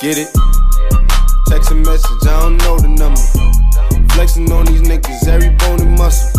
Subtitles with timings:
[0.00, 0.30] Get it?
[1.48, 3.18] Text a message, I don't know the number.
[4.14, 6.38] Flexing on these niggas, every bone and muscle.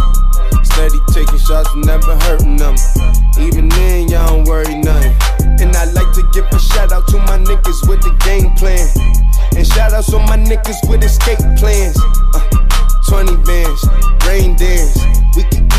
[0.64, 2.76] Steady taking shots, never hurting them.
[3.38, 5.12] Even then, y'all don't worry nothing.
[5.60, 8.88] And I like to give a shout out to my niggas with the game plan.
[9.58, 12.00] And shout outs on my niggas with escape plans.
[12.34, 12.40] Uh,
[13.12, 13.84] 20 bands,
[14.24, 15.19] rain dance.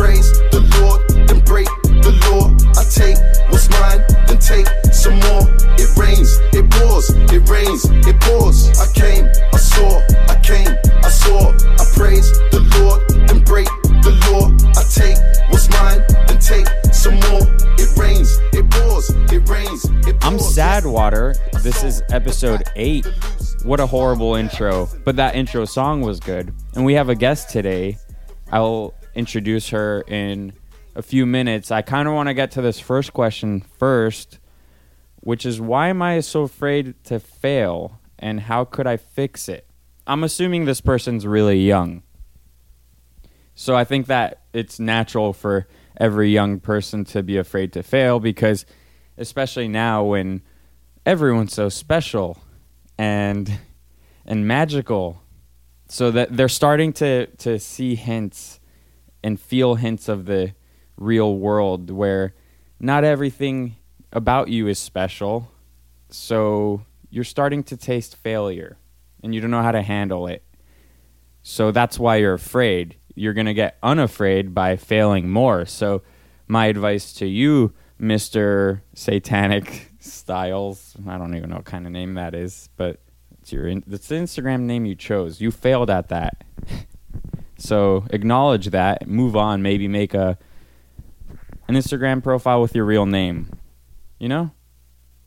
[0.00, 2.48] praise the Lord, then break the law.
[2.80, 3.20] I take
[3.52, 5.44] what's mine, then take some more.
[5.76, 8.72] It rains, it pours, it rains, it pours.
[8.80, 10.00] I came, I saw,
[10.32, 10.72] I came,
[11.04, 11.52] I saw.
[11.52, 13.68] I praise the Lord, then break
[14.00, 14.48] the law.
[14.72, 17.44] I take what's mine, then take some more.
[17.76, 20.24] It rains, it pours, it rains, it pours.
[20.24, 21.34] I'm Sad Water.
[21.62, 23.06] This is episode eight.
[23.64, 26.54] What a horrible intro, but that intro song was good.
[26.74, 27.98] And we have a guest today.
[28.50, 30.52] I'll introduce her in
[30.96, 31.70] a few minutes.
[31.70, 34.40] I kind of want to get to this first question first,
[35.16, 39.66] which is why am I so afraid to fail and how could I fix it?
[40.06, 42.02] I'm assuming this person's really young.
[43.54, 45.68] So I think that it's natural for
[45.98, 48.64] every young person to be afraid to fail because
[49.18, 50.40] especially now when
[51.04, 52.38] everyone's so special
[52.96, 53.58] and
[54.24, 55.22] and magical
[55.88, 58.59] so that they're starting to to see hints
[59.22, 60.54] and feel hints of the
[60.96, 62.34] real world where
[62.78, 63.76] not everything
[64.12, 65.50] about you is special.
[66.08, 68.78] So you're starting to taste failure
[69.22, 70.42] and you don't know how to handle it.
[71.42, 72.96] So that's why you're afraid.
[73.14, 75.66] You're going to get unafraid by failing more.
[75.66, 76.02] So
[76.48, 82.14] my advice to you mr satanic styles i don't even know what kind of name
[82.14, 82.98] that is but
[83.40, 85.40] it's your it's the instagram name you chose.
[85.40, 86.44] You failed at that
[87.60, 90.38] so acknowledge that move on maybe make a
[91.68, 93.48] an instagram profile with your real name
[94.18, 94.50] you know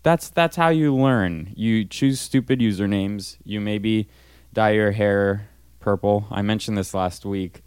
[0.03, 4.09] that's that's how you learn you choose stupid usernames you maybe
[4.53, 5.47] dye your hair
[5.79, 7.63] purple i mentioned this last week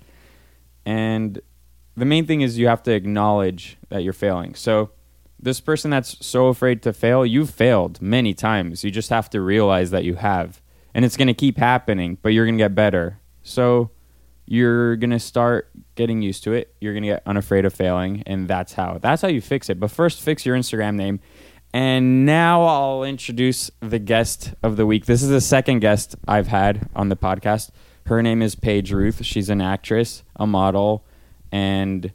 [0.85, 1.41] and
[1.97, 4.91] the main thing is you have to acknowledge that you're failing so
[5.39, 8.85] this person that's so afraid to fail, you've failed many times.
[8.85, 10.61] You just have to realize that you have.
[10.95, 13.21] And it's going to keep happening, but you're going to get better.
[13.43, 13.91] So
[14.47, 16.75] you're going to start getting used to it.
[16.81, 18.99] You're going to get unafraid of failing, and that's how.
[18.99, 19.79] That's how you fix it.
[19.81, 21.21] But first fix your Instagram name.
[21.73, 25.07] And now I'll introduce the guest of the week.
[25.07, 27.71] This is the second guest I've had on the podcast.
[28.07, 29.25] Her name is Paige Ruth.
[29.25, 31.05] She's an actress, a model,
[31.51, 32.11] and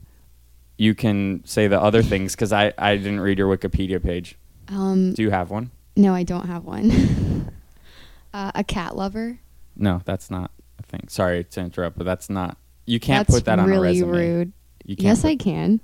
[0.78, 4.38] you can say the other things because I, I didn't read your Wikipedia page.
[4.70, 5.70] Um, Do you have one?
[5.98, 7.52] no, I don't have one.
[8.34, 9.38] uh, a cat lover.
[9.76, 10.50] No, that's not
[10.92, 11.08] thing.
[11.08, 12.58] Sorry to interrupt, but that's not.
[12.86, 14.12] You can't That's put that on a really resume.
[14.12, 14.54] rude.
[14.86, 15.80] You can't Yes, put- I can.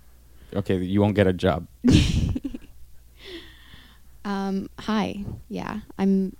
[0.55, 1.67] Okay, you won't get a job.
[4.25, 5.23] Um, hi.
[5.47, 6.35] Yeah, I'm.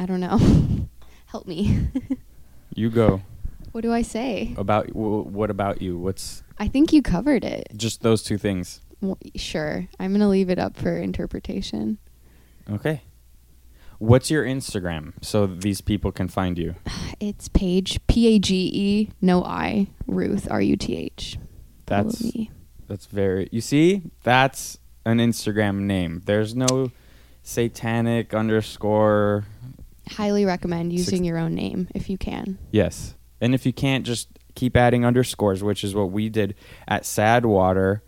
[0.00, 0.38] I don't know.
[1.26, 1.88] Help me.
[2.74, 3.20] You go.
[3.72, 4.54] what do I say?
[4.56, 5.98] About w- what about you?
[5.98, 7.68] What's I think you covered it.
[7.76, 8.80] just those two things?
[9.02, 9.88] Well, sure.
[10.00, 11.98] I'm gonna leave it up for interpretation.
[12.70, 13.02] Okay.
[13.98, 16.76] What's your Instagram so these people can find you?
[17.20, 21.36] It's Paige P A G E no I Ruth R U T H.
[21.86, 22.50] Follow That's me.
[22.86, 23.48] that's very.
[23.50, 26.22] You see, that's an Instagram name.
[26.26, 26.92] There's no
[27.42, 29.46] satanic underscore.
[30.10, 32.58] Highly recommend using your own name if you can.
[32.70, 36.54] Yes, and if you can't, just keep adding underscores, which is what we did
[36.86, 38.02] at Sadwater,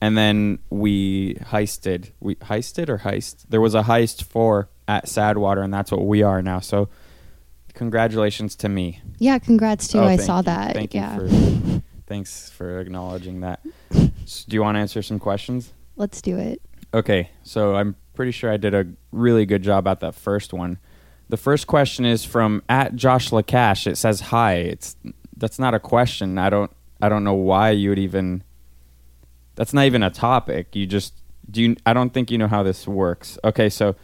[0.00, 2.10] and then we heisted.
[2.18, 3.44] We heisted or heist.
[3.48, 6.60] There was a heist for at Sadwater, and that's what we are now.
[6.60, 6.88] So,
[7.74, 9.00] congratulations to me.
[9.18, 9.98] Yeah, congrats too.
[9.98, 10.44] Oh, I saw you.
[10.44, 10.74] that.
[10.74, 11.20] Thank yeah.
[11.20, 11.82] you for.
[12.06, 13.60] Thanks for acknowledging that.
[14.22, 15.74] S- Do you want to answer some questions?
[15.96, 16.62] Let's do it.
[16.94, 20.78] Okay, so I'm pretty sure I did a really good job at that first one.
[21.28, 23.86] The first question is from at Josh Lacash.
[23.86, 24.54] It says hi.
[24.54, 24.96] It's
[25.36, 26.38] that's not a question.
[26.38, 26.70] I don't
[27.02, 28.42] I don't know why you would even.
[29.54, 30.74] That's not even a topic.
[30.74, 31.14] You just
[31.50, 31.62] do.
[31.62, 33.38] You, I don't think you know how this works.
[33.44, 33.94] Okay, so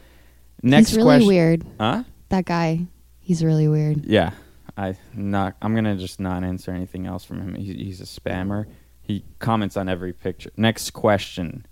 [0.64, 1.28] next He's really question.
[1.28, 1.66] weird.
[1.78, 2.05] Huh?
[2.31, 2.87] That guy.
[3.20, 4.05] He's really weird.
[4.05, 4.32] Yeah,
[4.76, 5.56] I not.
[5.62, 7.55] I'm gonna just not answer anything else from him.
[7.55, 8.66] He, he's a spammer.
[9.00, 10.50] He comments on every picture.
[10.56, 11.66] Next question: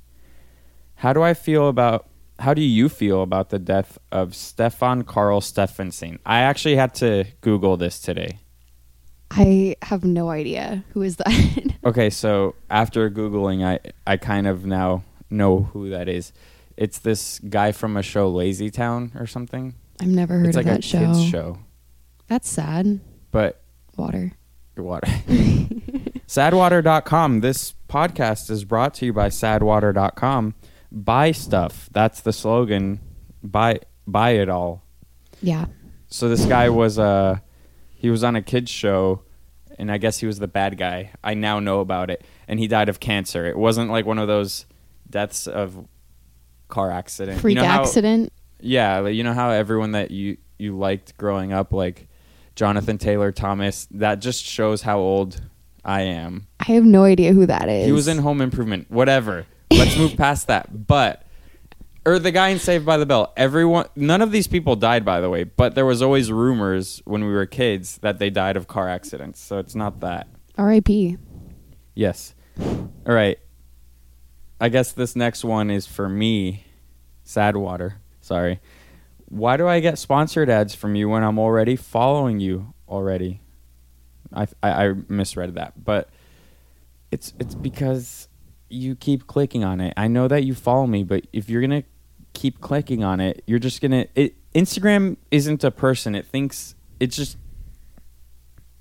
[0.97, 2.09] How do I feel about
[2.39, 6.19] how do you feel about the death of Stefan Karl Stephenson?
[6.25, 8.39] I actually had to Google this today.
[9.31, 11.33] I have no idea who is that.
[11.85, 16.33] Okay, so after googling, I I kind of now know who that is.
[16.77, 19.75] It's this guy from a show, Lazy Town or something.
[20.01, 20.99] I've never heard it's of like a that show.
[20.99, 21.59] kids show,
[22.29, 23.01] That's sad.
[23.31, 23.63] but
[23.97, 24.33] Water.
[24.77, 25.07] Water.
[26.27, 27.41] Sadwater.com.
[27.41, 30.55] This podcast is brought to you by sadwater.com.
[30.91, 31.89] Buy stuff.
[31.93, 33.01] That's the slogan.
[33.43, 34.83] Buy buy it all.
[35.43, 35.67] Yeah.
[36.09, 37.39] So this guy was uh
[37.95, 39.23] he was on a kids show
[39.79, 41.13] and I guess he was the bad guy.
[41.23, 43.47] I now know about it and he died of cancer.
[43.47, 44.67] It wasn't like one of those
[45.09, 45.87] deaths of
[46.73, 47.39] car accident.
[47.41, 48.33] Freak you know how- accident.
[48.61, 52.09] yeah, like, you know how everyone that you you liked growing up like
[52.57, 55.41] Jonathan Taylor Thomas, that just shows how old
[55.85, 56.47] I am.
[56.61, 57.85] I have no idea who that is.
[57.85, 58.91] He was in Home Improvement.
[58.91, 59.47] Whatever.
[59.71, 60.87] Let's move past that.
[60.87, 61.27] But
[62.07, 63.33] or the guy in Saved by the Bell.
[63.37, 67.25] Everyone none of these people died by the way, but there was always rumors when
[67.25, 69.41] we were kids that they died of car accidents.
[69.41, 70.27] So it's not that.
[70.57, 71.19] R.I.P.
[71.95, 72.35] Yes.
[72.61, 73.39] All right.
[74.63, 76.67] I guess this next one is for me.
[77.27, 77.95] Sadwater.
[78.21, 78.61] Sorry.
[79.25, 83.41] Why do I get sponsored ads from you when I'm already following you already?
[84.33, 86.11] I I, I misread that, but
[87.11, 88.29] it's it's because
[88.69, 89.95] you keep clicking on it.
[89.97, 91.83] I know that you follow me, but if you're gonna
[92.33, 94.07] keep clicking on it, you're just gonna.
[94.15, 96.15] It Instagram isn't a person.
[96.15, 97.37] It thinks it's just.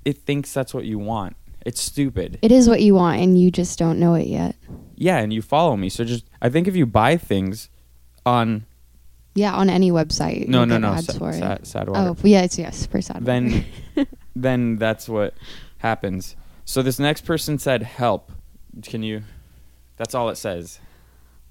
[0.06, 1.38] It thinks that's what you want.
[1.66, 2.38] It's stupid.
[2.44, 4.56] It is what you want, and you just don't know it yet.
[5.02, 5.90] Yeah, and you follow me.
[5.90, 7.70] So just I think if you buy things
[8.26, 8.66] on
[9.34, 10.48] Yeah, on any website.
[10.48, 11.64] no no no ads sa- for sa- it.
[11.64, 13.26] Sadwater, Oh, yes, yes, for sad.
[13.26, 13.66] then
[14.36, 15.34] then that's what
[15.80, 16.36] happens.
[16.66, 18.32] So this next person said help.
[18.84, 19.24] Can you?
[19.98, 20.80] That's all it says.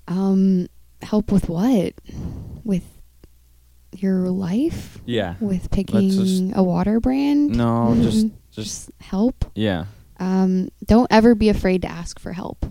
[0.08, 0.68] um,
[1.02, 1.94] help with what?
[2.64, 2.84] With
[3.96, 4.98] your life?
[5.06, 5.34] Yeah.
[5.40, 7.56] With picking just- a water brand?
[7.56, 9.44] No, just just just help.
[9.56, 9.86] yeah.
[10.18, 12.66] Um, don't ever be afraid to ask for help.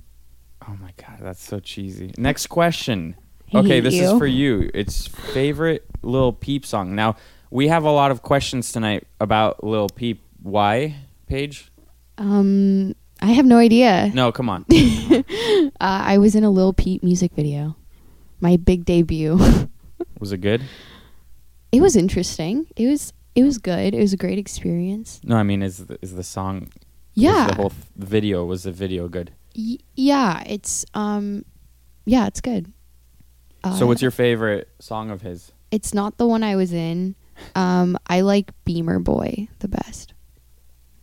[0.70, 2.14] Oh my god, that's so cheesy.
[2.18, 3.16] Next question.
[3.56, 4.70] Okay, this is for you.
[4.76, 6.94] It's favorite Lil Peep song.
[6.94, 7.16] Now
[7.50, 10.22] we have a lot of questions tonight about Lil Peep.
[10.44, 10.96] Why,
[11.28, 11.72] Paige?
[12.20, 14.12] Um, I have no idea.
[14.14, 14.66] No, come on.
[15.82, 17.76] Uh, I was in a Lil Peep music video,
[18.42, 19.38] my big debut.
[20.20, 20.62] Was it good?
[21.72, 22.68] it was interesting.
[22.76, 23.94] It was it was good.
[23.94, 25.22] It was a great experience.
[25.24, 26.70] No, I mean, is the, is the song?
[27.14, 29.32] Yeah, the whole th- video was the video good?
[29.56, 30.44] Y- yeah.
[30.46, 31.46] It's um,
[32.06, 32.72] yeah, it's good.
[33.64, 35.52] Uh, so, what's your favorite song of his?
[35.72, 37.16] It's not the one I was in.
[37.56, 40.14] Um, I like Beamer Boy the best.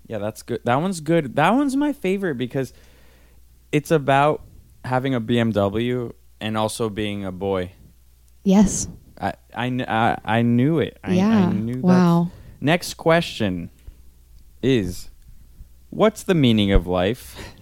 [0.07, 0.61] Yeah, that's good.
[0.65, 1.37] That one's good.
[1.37, 2.73] That one's my favorite because
[3.73, 4.43] it's about
[4.85, 7.73] having a BMW and also being a boy.
[8.45, 8.89] Yes.
[9.21, 10.99] I I, I, I knew it.
[11.03, 11.29] I, yeah.
[11.29, 12.31] I knew wow.
[12.61, 13.71] Next question
[14.63, 15.11] is
[15.91, 17.37] what's the meaning of life?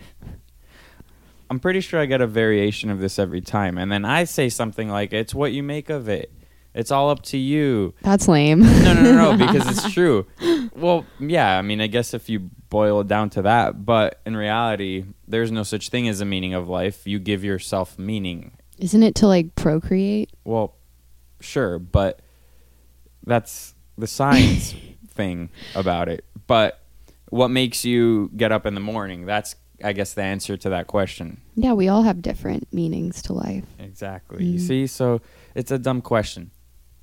[1.55, 3.79] I'm pretty sure I get a variation of this every time.
[3.79, 6.33] And then I say something like, it's what you make of it.
[6.75, 7.95] It's all up to you.
[8.03, 8.59] That's lame.
[8.59, 10.27] No, no, no, no, because it's true.
[10.75, 14.37] Well, yeah, I mean, I guess if you boil it down to that, but in
[14.37, 17.07] reality, there's no such thing as a meaning of life.
[17.07, 18.57] You give yourself meaning.
[18.79, 20.33] Isn't it to like procreate?
[20.43, 20.75] Well,
[21.39, 22.19] sure, but
[23.25, 24.75] that's the science
[25.11, 26.25] thing about it.
[26.49, 26.81] But
[27.29, 29.25] what makes you get up in the morning?
[29.25, 31.41] That's, I guess, the answer to that question.
[31.57, 33.65] Yeah, we all have different meanings to life.
[33.79, 34.45] Exactly.
[34.45, 34.67] You Mm.
[34.67, 35.21] see, so
[35.55, 36.51] it's a dumb question.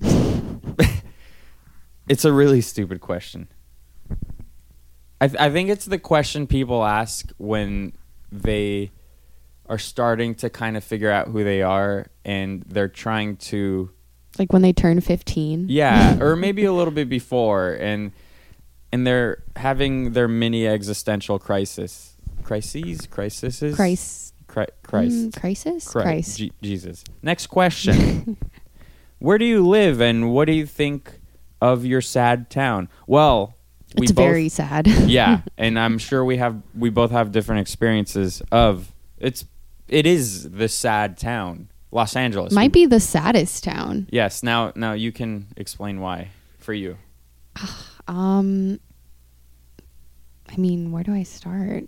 [2.08, 3.48] it's a really stupid question.
[5.20, 7.92] I, th- I think it's the question people ask when
[8.30, 8.90] they
[9.66, 13.90] are starting to kind of figure out who they are and they're trying to
[14.38, 15.66] Like when they turn 15.
[15.68, 18.12] yeah or maybe a little bit before and
[18.90, 22.11] and they're having their mini existential crisis
[22.42, 24.34] crises crises Christ.
[24.46, 25.88] Cri- Christ Mm, crisis?
[25.88, 26.04] Christ.
[26.04, 26.38] Christ.
[26.38, 27.04] Je- Jesus.
[27.22, 28.36] Next question.
[29.18, 31.20] Where do you live and what do you think
[31.60, 32.88] of your sad town?
[33.06, 33.54] Well,
[33.96, 34.86] we it's both, very sad.
[35.06, 39.44] yeah, and I'm sure we have we both have different experiences of it's
[39.88, 42.52] it is the sad town, Los Angeles.
[42.52, 44.08] Might be the saddest town.
[44.10, 46.96] Yes, now now you can explain why for you.
[48.08, 48.80] Um
[50.52, 51.84] I mean, where do I start?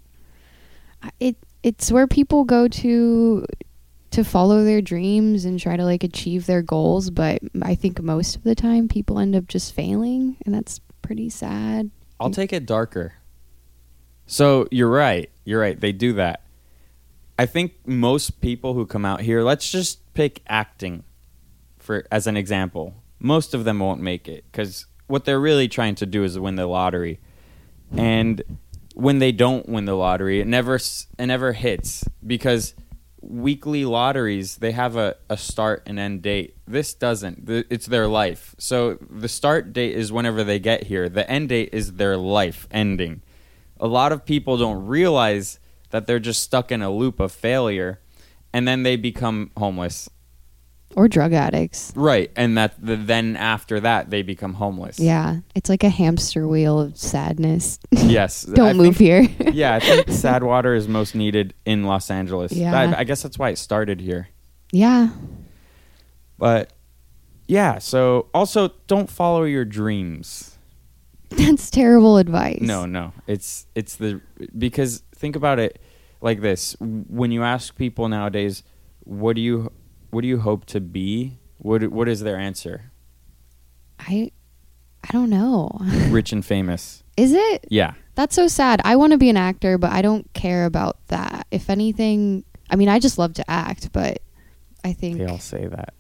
[1.21, 3.47] It it's where people go to
[4.11, 8.37] to follow their dreams and try to like achieve their goals, but I think most
[8.37, 11.91] of the time people end up just failing and that's pretty sad.
[12.21, 13.15] I'll take it darker.
[14.27, 15.31] So you're right.
[15.45, 15.79] You're right.
[15.79, 16.45] They do that.
[17.39, 21.03] I think most people who come out here, let's just pick acting.
[21.79, 25.97] for as an example, most of them won't make it because what they're really trying
[25.97, 27.21] to do is win the lottery,
[27.97, 28.43] and
[28.95, 32.75] when they don't win the lottery, it never it never hits because
[33.21, 36.57] weekly lotteries they have a, a start and end date.
[36.67, 37.49] This doesn't.
[37.49, 38.55] It's their life.
[38.59, 41.09] So the start date is whenever they get here.
[41.09, 43.23] The end date is their life ending.
[43.81, 45.59] A lot of people don't realize
[45.91, 48.01] that they're just stuck in a loop of failure
[48.53, 50.09] and then they become homeless.
[50.97, 51.93] Or drug addicts.
[51.97, 54.99] Right, and that the, then after that they become homeless.
[55.01, 55.39] Yeah.
[55.55, 57.79] It's like a hamster wheel of sadness.
[57.93, 58.43] Yes.
[58.43, 59.51] Don't I move think- here.
[59.53, 62.53] yeah, I think sad water is most needed in Los Angeles.
[62.53, 62.77] Yeah.
[62.79, 64.29] I, I guess that's why it started here.
[64.73, 65.09] yeah.
[66.39, 66.73] But
[67.47, 70.59] yeah, so also don't follow your dreams.
[71.31, 72.61] That's terrible advice.
[72.61, 73.13] No, no.
[73.27, 74.21] It's it's the
[74.57, 75.81] because think about it
[76.21, 76.77] like this.
[76.81, 78.63] When you ask people nowadays,
[79.05, 79.71] what do you
[80.15, 81.39] what do you hope to be?
[81.59, 82.91] What what is their answer?
[83.99, 84.31] I
[85.03, 85.71] I don't know.
[86.09, 87.03] Rich and famous.
[87.17, 87.67] Is it?
[87.69, 87.95] Yeah.
[88.15, 88.81] That's so sad.
[88.85, 91.47] I want to be an actor, but I don't care about that.
[91.51, 94.21] If anything, I mean, I just love to act, but
[94.85, 95.95] I think They all say that.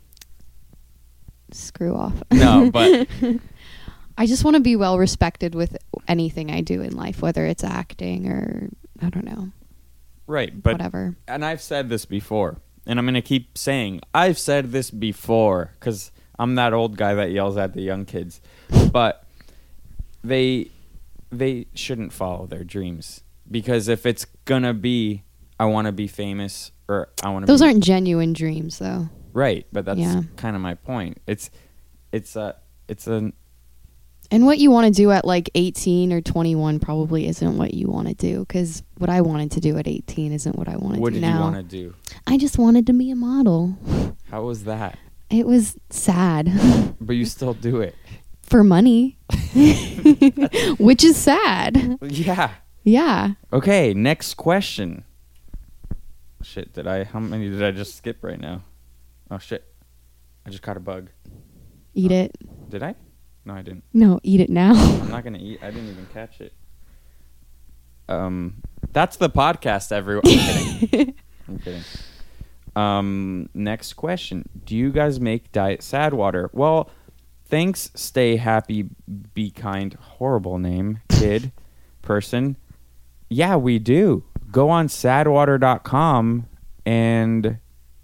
[1.53, 2.15] screw off.
[2.33, 3.09] No, but
[4.19, 5.77] I just want to be well respected with
[6.09, 8.69] anything I do in life, whether it's acting or
[9.03, 9.51] I don't know,
[10.27, 11.17] right, but whatever.
[11.27, 15.73] and I've said this before, and I'm going to keep saying I've said this before
[15.79, 18.41] because I'm that old guy that yells at the young kids,
[18.93, 19.27] but
[20.23, 20.71] they
[21.31, 25.23] they shouldn't follow their dreams because if it's gonna be
[25.59, 29.09] I want to be famous or I want to Those be, aren't genuine dreams, though.
[29.33, 30.23] right, but that's Yeah.
[30.37, 31.19] kind of my point.
[31.27, 31.51] It's
[32.13, 32.57] it's a
[32.89, 33.33] it's a
[34.35, 37.87] And what you want to do at like 18 or 21 probably isn't what you
[37.89, 40.97] want to do because what I wanted to do at 18 isn't what I want
[40.97, 41.01] to do.
[41.01, 41.01] now.
[41.01, 41.95] what did you want to do?
[42.27, 43.79] I just wanted to be a model.
[44.31, 44.99] How was that?
[45.31, 46.51] It was sad
[47.01, 47.95] But you still do it.
[48.43, 49.19] for money,
[50.79, 51.99] which is sad.
[52.03, 52.51] Yeah.
[52.83, 53.35] Yeah.
[53.53, 55.05] Okay, next question.
[56.43, 57.05] Shit, did I?
[57.05, 58.63] How many did I just skip right now?
[59.31, 59.65] Oh shit,
[60.45, 61.09] I just caught a bug.
[61.95, 62.15] Eat Oh.
[62.17, 62.37] it.
[62.71, 62.97] Did I?
[63.45, 63.85] No, I didn't.
[63.93, 64.73] No, eat it now.
[64.75, 65.61] I'm not gonna eat.
[65.63, 66.53] I didn't even catch it.
[68.09, 70.23] Um, that's the podcast, everyone.
[70.27, 71.15] I'm kidding.
[71.49, 71.83] I'm kidding.
[72.77, 76.51] Um, next question: Do you guys make diet sad water?
[76.53, 76.91] Well,
[77.45, 77.91] thanks.
[77.95, 78.89] Stay happy,
[79.35, 79.95] be kind.
[79.95, 81.53] Horrible name, kid,
[82.03, 82.57] person.
[83.29, 84.25] Yeah, we do.
[84.51, 86.47] Go on sadwater.com
[86.87, 87.59] and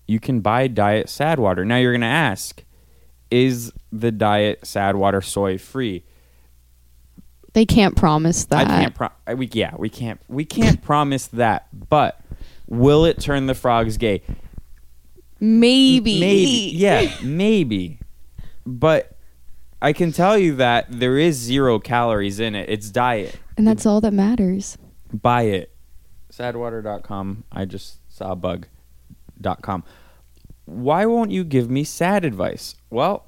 [0.09, 1.65] you can buy diet sad water.
[1.65, 2.65] Now you're gonna ask,
[3.31, 6.05] is the diet sad water soy free?
[7.53, 8.67] They can't promise that.
[8.69, 8.95] I can't.
[8.95, 10.21] Pro- we yeah, we can't.
[10.29, 11.67] We can't promise that.
[11.89, 12.21] But
[12.69, 14.23] will it turn the frogs gay?
[15.41, 16.21] maybe.
[16.21, 16.71] Maybe.
[16.75, 17.99] Yeah, maybe.
[18.67, 19.17] But
[19.83, 22.69] I can tell you that there is zero calories in it.
[22.69, 23.39] It's diet.
[23.57, 24.79] And that's all that matters.
[25.13, 25.75] Buy it.
[26.31, 27.45] Sadwater.com.
[27.51, 28.67] I just saw a bug.
[30.71, 32.77] Why won't you give me sad advice?
[32.91, 33.27] Well,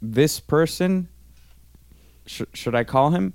[0.00, 1.08] this person.
[2.24, 3.32] Sh- should I call him?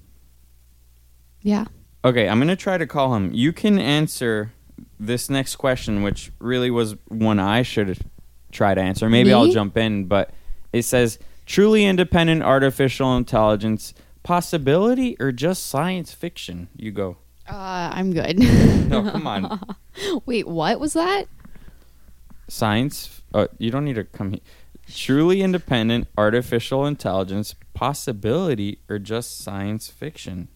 [1.42, 1.66] Yeah.
[2.06, 3.32] Okay, I'm going to try to call him.
[3.34, 4.54] You can answer
[4.98, 7.98] this next question, which really was one I should
[8.52, 9.10] try to answer.
[9.10, 9.34] Maybe Me?
[9.34, 10.32] I'll jump in, but
[10.72, 16.70] it says truly independent artificial intelligence possibility or just science fiction?
[16.78, 17.18] You go.
[17.50, 18.40] Uh, I'm good.
[18.90, 19.76] No, come on.
[20.26, 21.28] Wait, what was that?
[22.48, 23.22] Science?
[23.34, 24.42] Uh, you don't need to come here.
[24.88, 30.50] Truly independent artificial intelligence possibility or just science fiction?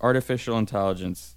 [0.00, 1.36] Artificial intelligence.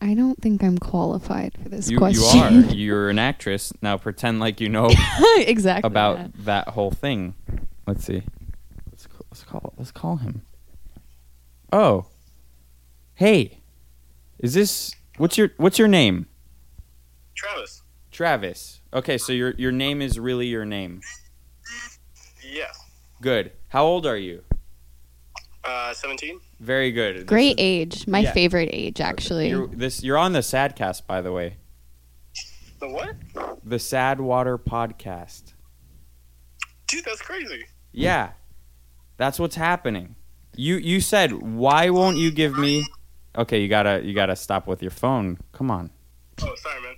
[0.00, 2.50] I don't think I'm qualified for this You, you are.
[2.72, 3.72] You're an actress.
[3.82, 4.90] Now pretend like you know
[5.36, 5.86] exactly.
[5.86, 6.44] about that.
[6.44, 7.34] that whole thing.
[7.86, 8.22] Let's see.
[8.90, 10.42] Let's call, let's call let's call him.
[11.72, 12.06] Oh.
[13.14, 13.58] Hey.
[14.38, 16.26] Is this what's your what's your name?
[17.34, 17.79] Travis.
[18.10, 18.80] Travis.
[18.92, 21.00] Okay, so your your name is really your name.
[22.44, 22.70] Yeah.
[23.22, 23.52] Good.
[23.68, 24.42] How old are you?
[25.62, 26.40] Uh, 17.
[26.58, 27.26] Very good.
[27.26, 28.06] Great is- age.
[28.08, 28.32] My Yeah.
[28.32, 29.50] favorite age, actually.
[29.50, 31.58] You're, this you're on the Sadcast, by the way.
[32.80, 33.14] The what?
[33.62, 35.52] The Sad Water podcast.
[36.86, 37.66] Dude, that's crazy.
[37.92, 38.30] Yeah.
[39.18, 40.16] That's what's happening.
[40.56, 42.84] You you said why won't you give me
[43.36, 45.38] Okay, you got to you got to stop with your phone.
[45.52, 45.90] Come on.
[46.42, 46.94] Oh, sorry, man.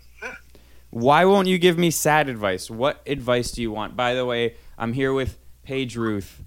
[0.93, 2.71] Why won't you give me sad advice?
[2.71, 3.97] What advice do you want?
[3.97, 6.43] By the way, I'm here with Paige Ruth.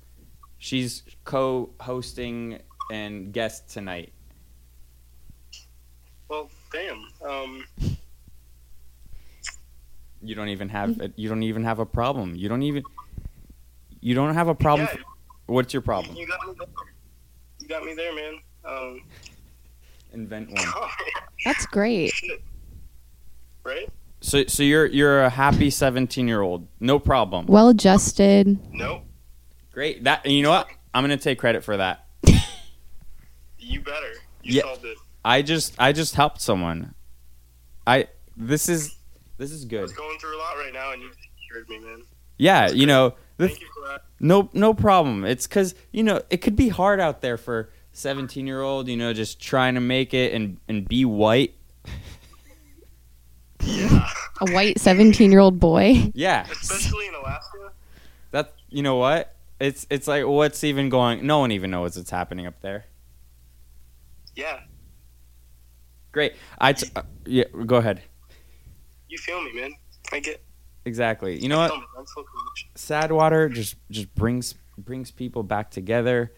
[0.60, 2.60] She's co-hosting
[2.92, 4.14] and guest tonight.
[6.30, 7.08] well, damn.
[7.28, 7.64] Um,
[10.22, 12.36] You don't even have a, you don't even have a problem.
[12.36, 12.84] You don't even
[14.00, 14.88] you don't have a problem.
[14.94, 15.02] Yeah.
[15.48, 16.16] What's your problem?
[16.16, 16.68] You got me there.
[17.62, 18.40] You got me there, man.
[18.64, 19.02] Um,
[20.14, 20.66] Invent one.
[21.46, 22.12] That's great.
[22.12, 22.42] shit.
[23.64, 23.90] Right?
[24.26, 26.68] So so you're you're a happy 17 year old.
[26.80, 27.46] No problem.
[27.46, 28.58] Well adjusted.
[28.74, 29.04] Nope.
[29.72, 30.04] Great.
[30.06, 30.68] That you know what?
[30.96, 32.06] I'm gonna take credit for that.
[33.60, 34.12] You better.
[34.44, 34.62] You Yeah.
[34.64, 34.98] solved it.
[35.24, 36.94] I just I just helped someone.
[37.86, 38.96] I this is
[39.38, 39.82] this is I good.
[39.84, 41.10] was going through a lot right now, and you
[41.48, 42.02] cured me, man.
[42.38, 44.02] Yeah, you know the Thank you for that.
[44.20, 45.24] No, no problem.
[45.26, 48.88] It's because you know it could be hard out there for seventeen year old.
[48.88, 51.56] You know, just trying to make it and and be white.
[53.66, 54.08] Yeah.
[54.42, 56.12] A white 17 year old boy.
[56.14, 57.72] Yeah, Especially in Alaska.
[58.32, 59.36] that you know what?
[59.60, 61.26] It's it's like what's even going?
[61.26, 62.86] No one even knows what's happening up there.
[64.36, 64.60] Yeah.
[66.12, 66.34] Great.
[66.60, 67.46] I t- uh, yeah.
[67.66, 68.02] Go ahead.
[69.10, 69.72] You feel me, man.
[70.12, 70.42] I get.
[70.86, 71.42] Exactly.
[71.42, 71.72] You know what?
[71.72, 72.70] Some mental connection.
[72.76, 76.34] Sad water just just brings brings people back together,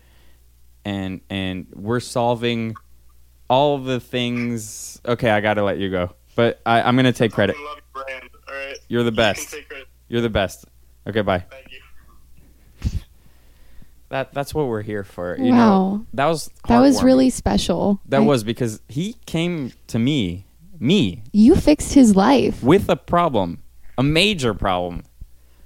[0.86, 2.76] and and we're solving
[3.50, 5.02] all the things.
[5.06, 7.58] Okay, I got to let you go, but I, I'm gonna take credit.
[7.60, 8.30] I love your brand.
[8.48, 8.78] All right.
[8.88, 9.50] You're the You best.
[9.52, 9.88] can take.
[10.08, 10.64] You're the best.
[11.06, 11.40] Okay, bye.
[11.50, 11.80] Thank you.
[14.10, 15.36] That that's what we're here for.
[15.38, 15.58] You wow.
[15.58, 18.00] know, that was that was really special.
[18.08, 20.46] that I- was because he came to me,
[20.80, 22.64] me, You fixed his life.
[22.64, 23.64] with a problem,
[23.98, 25.04] a major problem.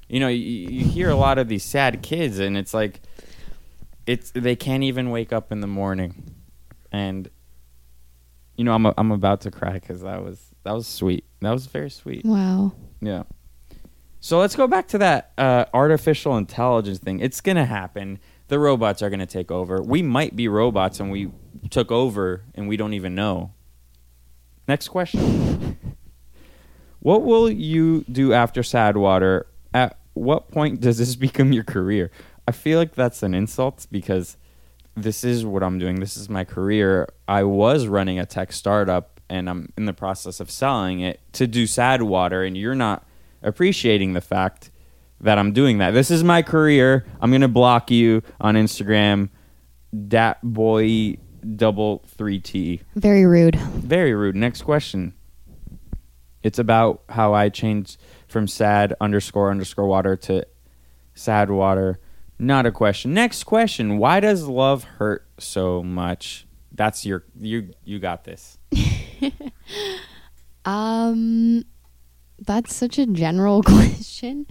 [0.10, 3.02] You know, you, you hear a lot of these sad kids, and it's like,
[4.08, 6.34] it's they can't even wake up in the morning,
[6.92, 7.30] and
[8.58, 11.26] you know, I'm a, I'm about to cry because that was that was sweet.
[11.42, 12.26] That was very sweet.
[12.26, 12.74] Wow.
[13.02, 13.24] Yeah.
[14.20, 17.20] So let's go back to that uh, artificial intelligence thing.
[17.20, 18.20] It's gonna happen.
[18.50, 19.82] The robots are gonna take over.
[19.82, 21.32] We might be robots and we
[21.70, 23.54] took over and we don't even know.
[24.68, 25.78] Next question.
[27.00, 29.46] what will you do after Sadwater?
[29.74, 32.12] At what point does this become your career?
[32.48, 34.38] I feel like that's an insult because
[34.96, 36.00] this is what I'm doing.
[36.00, 37.12] This is my career.
[37.28, 41.48] I was running a tech startup and I'm in the process of selling it to
[41.48, 43.08] do sad water, and you're not
[43.42, 44.70] appreciating the fact
[45.22, 45.92] that I'm doing that.
[45.92, 47.06] This is my career.
[47.22, 49.30] I'm going to block you on Instagram.
[50.08, 51.18] Dat boy
[51.56, 52.82] double three T.
[52.96, 53.56] Very rude.
[53.56, 54.36] Very rude.
[54.36, 55.14] Next question.
[56.44, 60.46] It's about how I changed from sad underscore underscore water to
[61.14, 62.00] sad water.
[62.38, 63.14] Not a question.
[63.14, 63.98] Next question.
[63.98, 66.48] Why does love hurt so much?
[66.72, 68.58] That's your you you got this.
[70.66, 71.64] Um,
[72.40, 74.46] that's such a general question.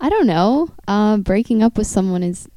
[0.00, 0.68] I don't know.
[0.86, 2.48] Uh, breaking up with someone is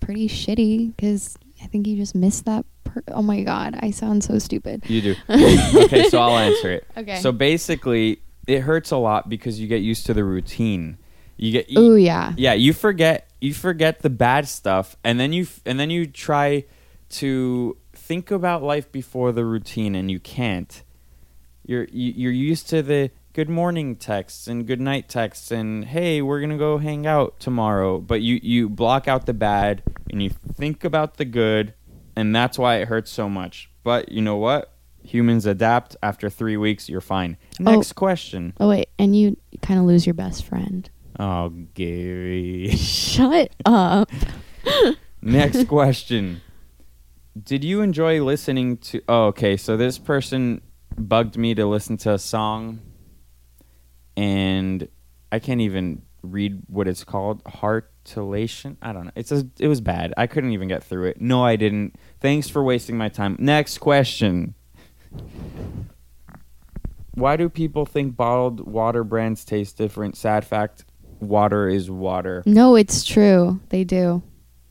[0.00, 2.64] pretty shitty because I think you just miss that.
[2.84, 4.82] Per- oh my god, I sound so stupid.
[4.88, 5.14] You do.
[5.30, 6.86] okay, so I'll answer it.
[6.96, 7.20] Okay.
[7.20, 10.98] So basically, it hurts a lot because you get used to the routine.
[11.36, 12.34] You get Oh yeah.
[12.36, 16.06] yeah you forget you forget the bad stuff and then you f- and then you
[16.06, 16.64] try
[17.10, 20.82] to think about life before the routine and you can't
[21.64, 26.20] you're you, you're used to the good morning texts and good night texts and hey
[26.20, 27.98] we're gonna go hang out tomorrow.
[27.98, 31.74] But you you block out the bad and you think about the good
[32.16, 33.70] and that's why it hurts so much.
[33.84, 34.68] But you know what?
[35.04, 35.96] Humans adapt.
[36.02, 37.36] After three weeks you're fine.
[37.60, 37.64] Oh.
[37.64, 38.52] Next question.
[38.60, 40.88] Oh wait, and you kind of lose your best friend.
[41.18, 42.70] oh gary.
[42.76, 44.10] Shut up.
[45.20, 46.40] Next question.
[47.42, 49.56] Did you enjoy listening to Oh, okay.
[49.56, 50.60] So this person
[50.96, 52.80] bugged me to listen to a song
[54.16, 54.88] and
[55.30, 57.42] I can't even read what it's called.
[57.46, 58.76] Heartulation?
[58.82, 59.12] I don't know.
[59.14, 60.14] It's a, it was bad.
[60.16, 61.20] I couldn't even get through it.
[61.20, 61.96] No, I didn't.
[62.20, 63.36] Thanks for wasting my time.
[63.38, 64.54] Next question.
[67.14, 70.16] Why do people think bottled water brands taste different?
[70.16, 70.84] Sad fact,
[71.20, 72.42] water is water.
[72.46, 73.60] No, it's true.
[73.68, 74.22] They do.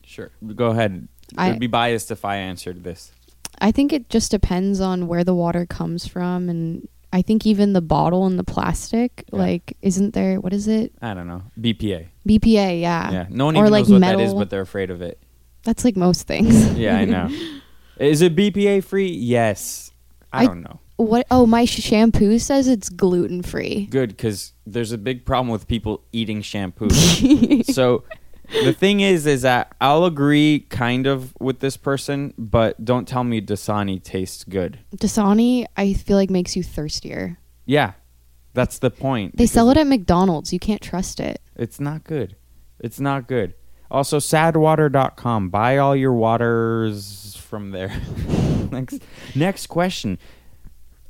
[0.04, 0.30] Sure.
[0.54, 1.08] Go ahead.
[1.36, 3.12] I'd be biased if I answered this.
[3.62, 7.72] I think it just depends on where the water comes from and I think even
[7.74, 9.38] the bottle and the plastic, Yeah.
[9.38, 10.92] like isn't there what is it?
[11.00, 11.42] I don't know.
[11.58, 12.08] BPA.
[12.28, 13.10] BPA, yeah.
[13.10, 13.26] Yeah.
[13.30, 15.18] No one Or even like knows what that is, but they're afraid of it.
[15.62, 16.76] That's like most things.
[16.76, 17.28] Yeah, I know.
[17.98, 19.10] is it BPA free?
[19.10, 19.92] Yes.
[20.32, 20.80] I I- don't know.
[20.96, 23.86] What oh my sh- shampoo says it's gluten free.
[23.90, 26.90] Good, because there's a big problem with people eating shampoo.
[27.64, 28.04] so
[28.64, 33.24] the thing is, is that I'll agree kind of with this person, but don't tell
[33.24, 34.78] me Dasani tastes good.
[34.96, 37.38] Dasani I feel like makes you thirstier.
[37.64, 37.92] Yeah,
[38.54, 39.36] that's the point.
[39.36, 40.52] They sell it at McDonald's.
[40.52, 41.40] You can't trust it.
[41.56, 42.36] It's not good.
[42.78, 43.54] It's not good.
[43.90, 45.50] Also, sadwater.com.
[45.50, 47.92] Buy all your waters from there.
[48.70, 49.02] next,
[49.34, 50.18] next question.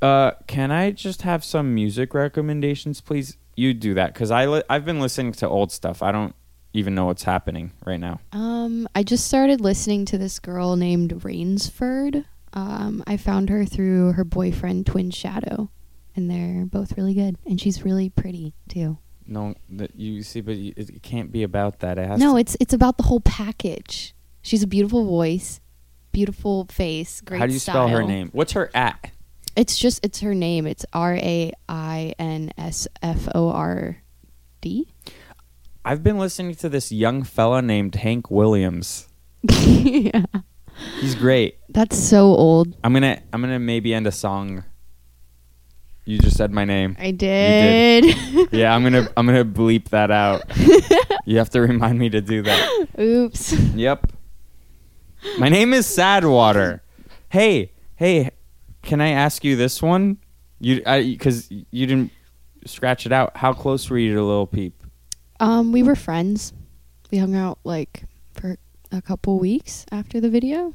[0.01, 3.37] Uh, can I just have some music recommendations, please?
[3.55, 6.01] you do that because I li- I've been listening to old stuff.
[6.01, 6.35] I don't
[6.73, 8.19] even know what's happening right now.
[8.31, 12.25] Um, I just started listening to this girl named Rainsford.
[12.53, 15.69] Um, I found her through her boyfriend Twin Shadow,
[16.15, 17.37] and they're both really good.
[17.45, 18.97] And she's really pretty too.
[19.25, 21.97] No, that you see, but you, it can't be about that.
[21.97, 24.13] It has No, it's it's about the whole package.
[24.41, 25.61] She's a beautiful voice,
[26.11, 27.39] beautiful face, great.
[27.39, 28.29] How do you spell her name?
[28.33, 29.11] What's her at?
[29.55, 30.67] It's just it's her name.
[30.67, 33.97] It's R A I N S F O R
[34.61, 34.89] D.
[35.85, 39.07] I've been listening to this young fella named Hank Williams.
[39.49, 40.23] yeah,
[41.01, 41.57] He's great.
[41.69, 42.73] that's so old.
[42.83, 44.63] I'm gonna I'm gonna maybe end a song.
[46.05, 46.95] You just said my name.
[46.99, 48.15] I did.
[48.51, 50.43] Yeah, I'm gonna I'm gonna bleep that out.
[51.25, 52.87] you have to remind me to do that.
[52.99, 53.51] Oops.
[53.75, 54.11] Yep.
[55.39, 56.81] My name is Sadwater.
[57.29, 58.31] Hey, hey,
[58.81, 60.17] can I ask you this one?
[60.59, 62.11] You because you didn't
[62.65, 63.35] scratch it out.
[63.37, 64.82] How close were you to Little Peep?
[65.43, 66.53] Um, we were friends.
[67.11, 68.03] We hung out like
[68.33, 68.55] for
[68.93, 70.73] a couple weeks after the video,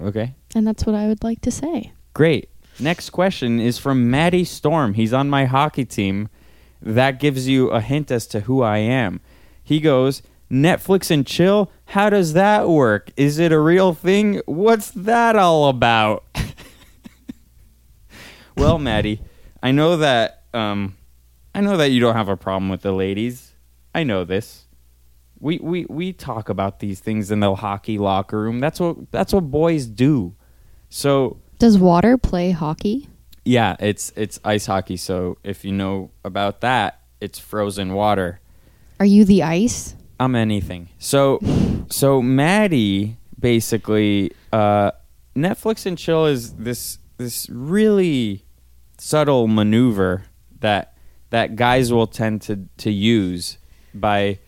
[0.00, 0.36] Okay.
[0.54, 1.92] and that's what I would like to say.
[2.14, 2.48] Great.
[2.78, 4.94] Next question is from Maddie Storm.
[4.94, 6.28] He's on my hockey team.
[6.80, 9.20] That gives you a hint as to who I am.
[9.64, 11.72] He goes, Netflix and chill?
[11.86, 13.10] How does that work?
[13.16, 14.42] Is it a real thing?
[14.46, 16.22] What's that all about?
[18.56, 19.22] well, Maddie,
[19.60, 20.96] I know that um
[21.56, 23.54] I know that you don't have a problem with the ladies.
[23.94, 24.66] I know this.
[25.40, 28.60] We we we talk about these things in the hockey locker room.
[28.60, 30.34] That's what that's what boys do.
[30.90, 33.08] So Does water play hockey?
[33.46, 34.98] yeah, it's it's ice hockey.
[34.98, 38.40] So if you know about that, it's frozen water.
[39.00, 39.94] Are you the ice?
[40.20, 40.90] I'm anything.
[40.98, 41.40] So
[41.90, 44.90] so Maddie basically uh
[45.34, 48.44] Netflix and chill is this this really
[48.98, 50.24] subtle maneuver
[50.60, 50.95] that
[51.30, 53.58] that guys will tend to to use
[53.94, 54.38] by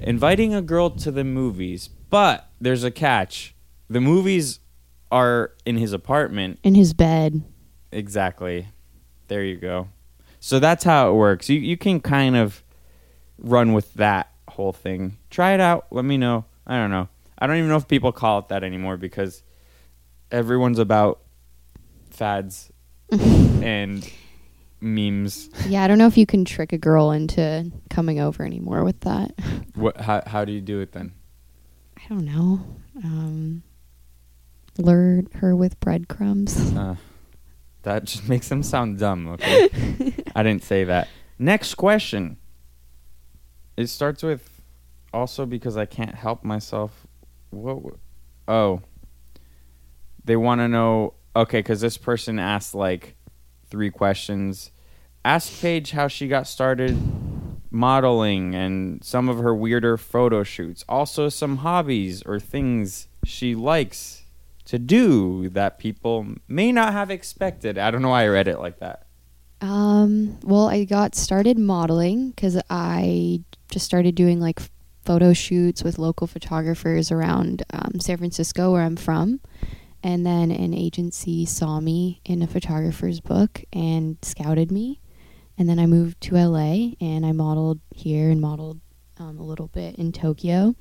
[0.00, 1.88] inviting a girl to the movies.
[2.10, 3.54] But there's a catch.
[3.88, 4.60] The movies
[5.10, 7.42] are in his apartment In his bed.
[7.92, 8.68] Exactly.
[9.28, 9.88] There you go.
[10.40, 11.48] So that's how it works.
[11.48, 12.62] You you can kind of
[13.38, 15.18] run with that whole thing.
[15.30, 15.86] Try it out.
[15.90, 16.44] Let me know.
[16.66, 17.08] I don't know.
[17.38, 19.42] I don't even know if people call it that anymore because
[20.30, 21.20] everyone's about
[22.10, 22.72] fads
[23.10, 24.10] and
[24.80, 25.48] memes.
[25.66, 29.00] Yeah, I don't know if you can trick a girl into coming over anymore with
[29.00, 29.32] that.
[29.74, 31.12] What how how do you do it then?
[31.98, 32.60] I don't know.
[33.04, 33.62] Um,
[34.78, 36.72] lure her with breadcrumbs.
[36.74, 36.96] Uh,
[37.82, 39.68] that just makes them sound dumb, okay?
[40.34, 41.08] I didn't say that.
[41.38, 42.38] Next question.
[43.76, 44.62] It starts with
[45.12, 47.06] also because I can't help myself.
[47.50, 47.74] What?
[47.74, 47.98] w-
[48.48, 48.80] Oh.
[50.24, 51.14] They want to know.
[51.34, 53.15] Okay, because this person asked like
[53.68, 54.70] three questions.
[55.24, 56.96] Ask Paige how she got started
[57.70, 60.84] modeling and some of her weirder photo shoots.
[60.88, 64.22] Also, some hobbies or things she likes
[64.64, 67.78] to do that people may not have expected.
[67.78, 69.06] I don't know why I read it like that.
[69.60, 74.60] Um, well, I got started modeling because I just started doing like
[75.04, 79.40] photo shoots with local photographers around um, San Francisco, where I'm from.
[80.02, 85.00] And then an agency saw me in a photographer's book and scouted me.
[85.58, 88.80] And then I moved to LA and I modeled here and modeled
[89.18, 90.74] um, a little bit in Tokyo.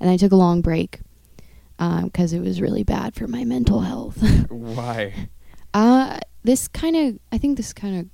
[0.00, 1.00] And I took a long break
[1.78, 4.22] because it was really bad for my mental health.
[4.50, 5.28] Why?
[5.74, 8.06] Uh, this kind of, I think this kind of,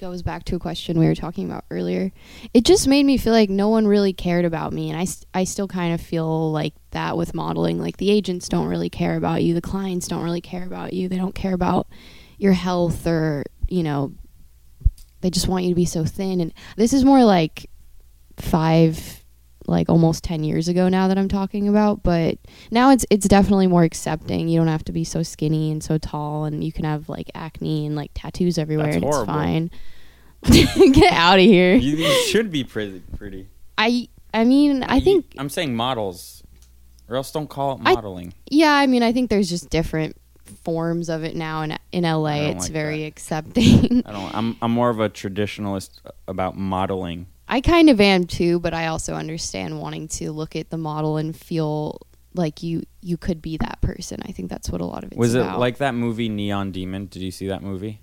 [0.00, 2.10] goes back to a question we were talking about earlier.
[2.54, 5.26] It just made me feel like no one really cared about me, and I, st-
[5.34, 7.78] I still kind of feel like that with modeling.
[7.78, 11.08] Like the agents don't really care about you, the clients don't really care about you,
[11.08, 11.86] they don't care about
[12.38, 14.12] your health or you know,
[15.20, 16.40] they just want you to be so thin.
[16.40, 17.70] And this is more like
[18.36, 19.19] five
[19.66, 22.38] like almost 10 years ago now that I'm talking about but
[22.70, 25.98] now it's it's definitely more accepting you don't have to be so skinny and so
[25.98, 29.34] tall and you can have like acne and like tattoos everywhere That's and horrible.
[29.34, 29.70] it's fine
[30.92, 33.02] get out of here You, you should be pretty.
[33.16, 33.48] pretty.
[33.76, 36.42] i i mean i You- think I'm saying models,
[37.08, 38.32] or else don't call it I- modeling.
[38.50, 40.16] yeah i mean i think there's just different
[40.64, 43.06] forms of it now in in la it's like very that.
[43.08, 44.34] accepting I don't.
[44.34, 47.26] I'm I'm more of a traditionalist about modeling.
[47.50, 51.16] I kind of am too but i also understand wanting to look at the model
[51.16, 52.00] and feel
[52.34, 55.18] like you you could be that person i think that's what a lot of it's
[55.18, 55.58] Was it about.
[55.58, 57.06] like that movie Neon Demon?
[57.06, 58.00] Did you see that movie?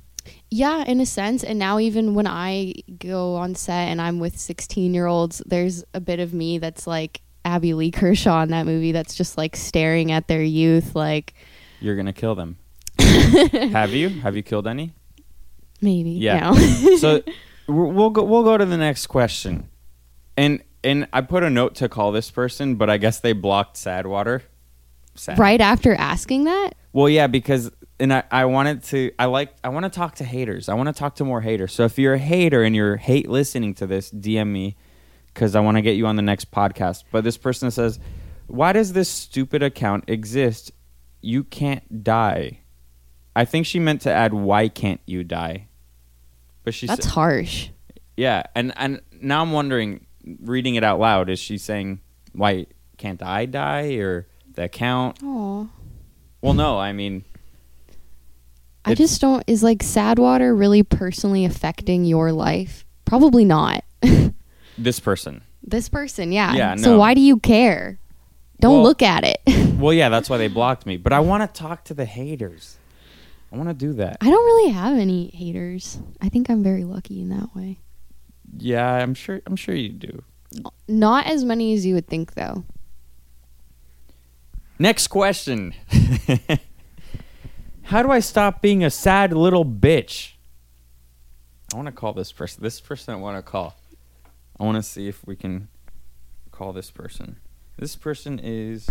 [0.51, 1.41] Yeah, in a sense.
[1.45, 5.85] And now, even when I go on set and I'm with 16 year olds, there's
[5.93, 9.55] a bit of me that's like Abbey Lee Kershaw in that movie that's just like
[9.55, 10.95] staring at their youth.
[10.95, 11.33] Like,
[11.79, 12.57] You're gonna kill them.
[12.99, 14.09] Have you?
[14.09, 14.91] Have you killed any?
[15.81, 16.11] Maybe.
[16.11, 16.51] Yeah.
[16.51, 16.55] No.
[16.97, 17.21] so
[17.67, 19.69] we'll we'll go we'll go to the next question,
[20.35, 23.77] and and I put a note to call this person, but I guess they blocked
[23.77, 24.41] Sadwater.
[25.15, 25.39] Sad.
[25.39, 29.69] right after asking that, Well, yeah, because and I, I wanted to I like I
[29.69, 30.69] want to talk to haters.
[30.69, 31.73] I want to talk to more haters.
[31.73, 34.75] So if you're a hater and you're hate listening to this, DM me
[35.33, 37.03] because I want to get you on the next podcast.
[37.11, 37.99] But this person says,
[38.45, 40.71] "Why does this stupid account exist?
[41.21, 42.59] You can't die."
[43.35, 45.66] I think she meant to add, "Why can't you die?"
[46.67, 47.69] But she that's said, harsh.
[48.17, 50.05] yeah, and and now I'm wondering,
[50.41, 52.01] reading it out loud, is she saying,
[52.33, 52.65] "Why
[52.97, 55.19] can't I die?" or the account?
[55.23, 55.69] Oh.
[56.41, 57.23] Well, no, I mean.
[58.83, 59.45] I It's- just don't.
[59.47, 62.85] Is like sad water really personally affecting your life?
[63.05, 63.85] Probably not.
[64.77, 65.43] this person.
[65.63, 66.53] this person, yeah.
[66.53, 66.97] Yeah, So no.
[66.99, 67.97] why do you care?
[68.59, 69.39] Don't Well- look at it.
[69.77, 70.97] Well, yeah, that's why they blocked me.
[70.97, 72.77] But I want to talk to the haters.
[73.51, 74.17] I want to do that.
[74.21, 75.99] I don't really have any haters.
[76.21, 77.79] I think I'm very lucky in that way.
[78.57, 79.41] Yeah, I'm sure.
[79.45, 80.23] I'm sure you do.
[80.87, 82.63] Not as many as you would think, though.
[84.79, 85.73] Next question.
[87.83, 90.33] How do I stop being a sad little bitch?
[91.73, 92.63] I want to call this person.
[92.63, 93.75] This person I want to call.
[94.59, 95.69] I want to see if we can
[96.51, 97.37] call this person.
[97.77, 98.87] This person is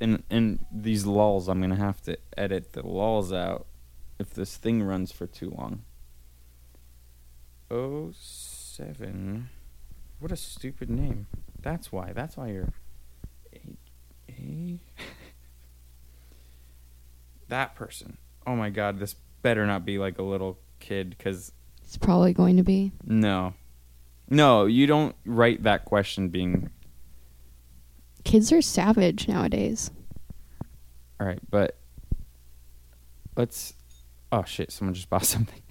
[0.00, 1.48] in in these lulls.
[1.48, 3.66] I'm gonna have to edit the lulls out
[4.18, 5.82] if this thing runs for too long.
[7.70, 9.48] Oh seven.
[10.20, 11.26] What a stupid name.
[11.60, 12.12] That's why.
[12.12, 12.72] That's why you're.
[13.54, 13.76] A-
[14.30, 14.78] A-
[17.48, 18.16] that person.
[18.46, 21.52] Oh my god, this better not be like a little kid because
[21.82, 22.92] It's probably going to be.
[23.04, 23.54] no.
[24.30, 26.70] No, you don't write that question being.
[28.24, 29.90] Kids are savage nowadays.
[31.20, 31.76] Alright, but.
[33.36, 33.74] Let's.
[34.32, 35.62] Oh shit, someone just bought something.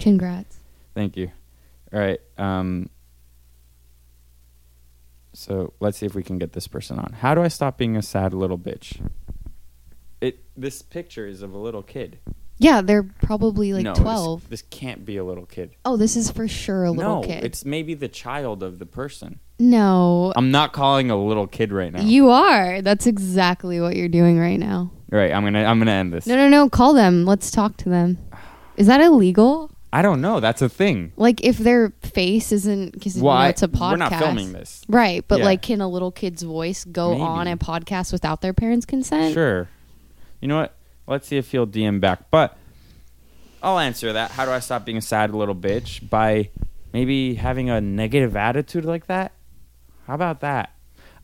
[0.00, 0.58] Congrats.
[0.94, 1.30] Thank you.
[1.92, 2.90] Alright, um.
[5.32, 7.12] So let's see if we can get this person on.
[7.12, 9.00] How do I stop being a sad little bitch?
[10.20, 10.38] It.
[10.56, 12.18] This picture is of a little kid.
[12.58, 14.48] Yeah, they're probably like no, this- 12.
[14.48, 15.74] This, can't be a little kid.
[15.84, 17.44] Oh, this is for sure a little no, kid.
[17.44, 19.40] it's maybe the child of the person.
[19.58, 22.00] No, I'm not calling a little kid right now.
[22.02, 22.82] you are.
[22.82, 24.90] That's exactly what you're doing right now.
[25.10, 26.26] right, I'm gonna I'm gonna end this.
[26.26, 26.68] No, no, no.
[26.68, 27.24] Call them.
[27.24, 28.18] Let's talk to them.
[28.76, 29.70] Is that illegal?
[29.92, 30.40] I don't know.
[30.40, 31.12] That's a thing.
[31.16, 33.90] Like if their face isn't because you know, it's a podcast.
[33.92, 34.82] We're not filming this.
[34.88, 35.44] Right, but Yeah.
[35.44, 37.22] like, can a little kid's voice go Maybe.
[37.22, 39.34] on a podcast without their parents' consent?
[39.34, 39.68] Sure.
[40.40, 40.74] You know what?
[41.06, 42.28] Let's see if he'll DM back.
[42.32, 42.56] But
[43.62, 44.32] I'll answer that.
[44.32, 46.10] How do I stop being a sad little bitch?
[46.10, 46.50] By
[46.92, 49.30] maybe having a negative attitude like that?
[50.06, 50.74] How about that?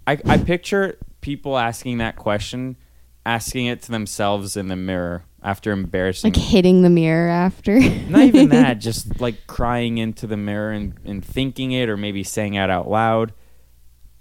[0.06, 2.76] I, I picture people asking that question,
[3.24, 6.32] asking it to themselves in the mirror after embarrassing.
[6.32, 7.78] Like hitting the mirror after.
[8.08, 12.24] Not even that, just like crying into the mirror and, and thinking it or maybe
[12.24, 13.32] saying it out loud.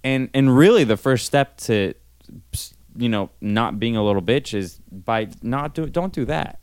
[0.01, 1.93] And and really the first step to
[2.95, 6.59] you know, not being a little bitch is by not do don't do that.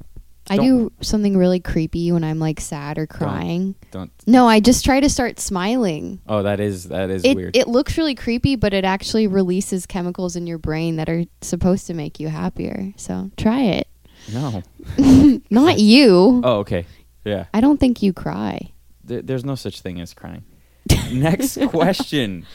[0.49, 3.75] I Don't- do something really creepy when I'm like sad or crying.
[3.91, 6.21] Don't No, I just try to start smiling.
[6.29, 7.57] Oh, that is that is It weird.
[7.57, 11.87] it looks really creepy, but it actually releases chemicals in your brain that are supposed
[11.89, 12.93] to make you happier.
[12.97, 13.89] So try it.
[14.33, 14.63] no.
[15.51, 16.41] Not you.
[16.45, 16.87] Oh, okay.
[17.25, 17.47] Yeah.
[17.53, 18.73] I don't think you cry.
[19.05, 20.45] There, there's no such thing as crying.
[21.13, 22.47] Next question.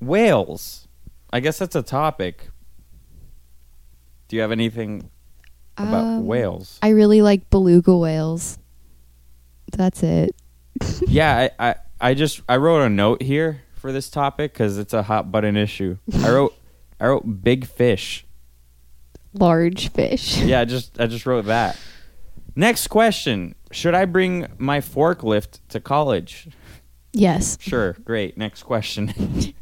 [0.00, 0.88] Whales.
[1.32, 2.50] I guess that's a topic.
[4.28, 5.10] Do you have anything
[5.76, 6.78] about Um, whales?
[6.82, 8.58] I really like beluga whales.
[9.72, 10.34] That's it.
[11.06, 14.92] yeah, I, I, I just I wrote a note here for this topic because it's
[14.92, 15.98] a hot button issue.
[16.22, 16.54] I wrote
[16.98, 18.26] I wrote big fish.
[19.32, 20.38] Large fish.
[20.38, 21.78] Yeah, I just I just wrote that.
[22.56, 26.48] Next question: Should I bring my forklift to college?
[27.12, 27.56] Yes.
[27.60, 28.36] Sure, great.
[28.36, 29.54] Next question.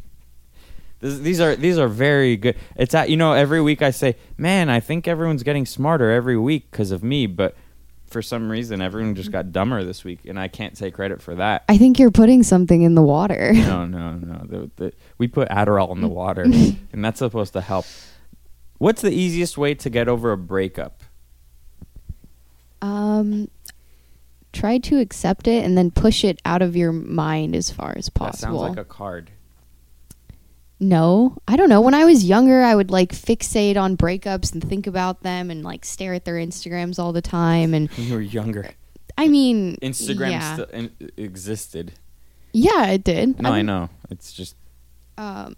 [1.00, 2.56] this, these are these are very good.
[2.76, 6.36] It's at you know every week I say, man, I think everyone's getting smarter every
[6.36, 7.56] week because of me, but
[8.06, 11.34] for some reason everyone just got dumber this week, and I can't take credit for
[11.34, 11.64] that.
[11.68, 13.52] I think you're putting something in the water.
[13.52, 14.46] No, no, no.
[14.46, 16.42] The, the, we put Adderall in the water,
[16.92, 17.84] and that's supposed to help.
[18.78, 21.02] What's the easiest way to get over a breakup?
[22.80, 23.48] Um,
[24.52, 28.06] try to accept it and then push it out of your mind as far as
[28.06, 28.60] That possible.
[28.60, 29.30] sounds like a card.
[30.80, 31.80] No, I don't know.
[31.80, 35.64] When I was younger, I would like fixate on breakups and think about them and
[35.64, 37.74] like stare at their Instagrams all the time.
[37.74, 38.70] And When you were younger,
[39.16, 41.92] I mean, Instagram yeah, still in, existed.
[42.52, 43.40] yeah, it did.
[43.42, 43.90] No, I mean, know.
[44.10, 44.54] It's just
[45.16, 45.56] Um,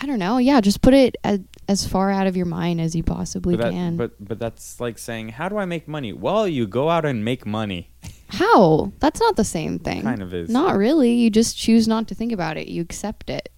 [0.00, 0.38] I don't know.
[0.38, 3.64] Yeah, just put it as, as far out of your mind as you possibly But,
[3.66, 3.96] that- can.
[3.98, 6.12] but but that's like saying, how do I make money?
[6.14, 7.90] Well, you go out and make money.
[8.28, 8.90] How?
[9.00, 10.02] That's not the same thing.
[10.02, 10.48] Kind of is.
[10.48, 11.12] Not really.
[11.12, 12.68] You just choose not to think about it.
[12.68, 13.50] You accept it.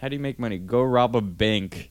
[0.00, 0.58] How do you make money?
[0.58, 1.90] Go rob a bank.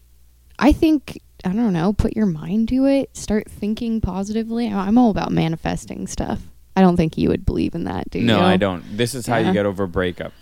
[0.58, 1.94] I think I don't know.
[1.94, 3.16] Put your mind to it.
[3.16, 4.68] Start thinking positively.
[4.68, 6.42] I'm all about manifesting stuff.
[6.76, 8.26] I don't think you would believe in that, do you?
[8.26, 8.84] No, I don't.
[8.98, 10.34] This is how you get over a breakup.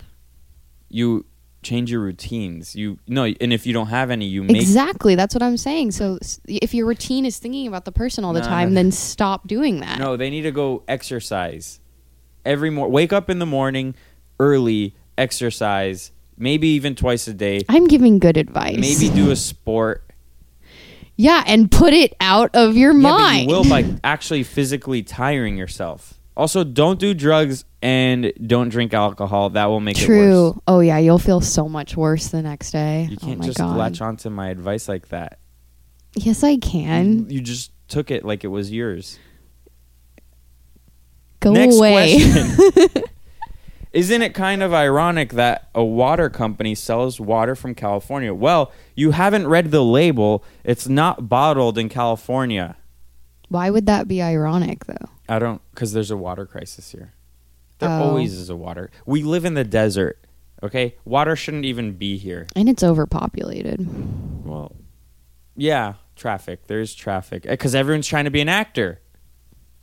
[0.88, 1.26] You
[1.62, 2.74] change your routines.
[2.74, 5.14] You no, and if you don't have any, you make Exactly.
[5.14, 5.90] That's what I'm saying.
[5.92, 8.48] So if your routine is thinking about the person all the Nah.
[8.48, 9.98] time, then stop doing that.
[9.98, 11.80] No, they need to go exercise
[12.44, 12.92] every morning.
[12.92, 13.94] Wake up in the morning
[14.40, 17.62] early, exercise, maybe even twice a day.
[17.68, 18.78] I'm giving good advice.
[18.78, 20.04] Maybe do a sport.
[21.16, 23.50] Yeah, and put it out of your Yeah, but mind.
[23.50, 26.14] you will by actually physically tiring yourself.
[26.36, 29.50] Also, don't do drugs and don't drink alcohol.
[29.50, 30.16] That will make it worse.
[30.16, 30.62] True.
[30.68, 33.08] Oh yeah, you'll feel so much worse the next day.
[33.10, 33.76] You oh can't my just God.
[33.76, 35.40] latch onto my advice like that.
[36.14, 37.28] Yes, I can.
[37.28, 39.18] You just took it like it was yours.
[41.40, 42.18] Go Next away.
[43.92, 48.34] Isn't it kind of ironic that a water company sells water from California?
[48.34, 50.44] Well, you haven't read the label.
[50.64, 52.76] It's not bottled in California.
[53.48, 55.08] Why would that be ironic though?
[55.28, 57.14] I don't, because there's a water crisis here.
[57.78, 58.02] There Oh.
[58.10, 58.90] always is a water.
[59.06, 60.18] We live in the desert.
[60.62, 62.46] Okay, water shouldn't even be here.
[62.56, 63.86] And it's overpopulated.
[64.44, 64.74] Well,
[65.56, 66.66] yeah, traffic.
[66.66, 69.00] There's traffic because everyone's trying to be an actor.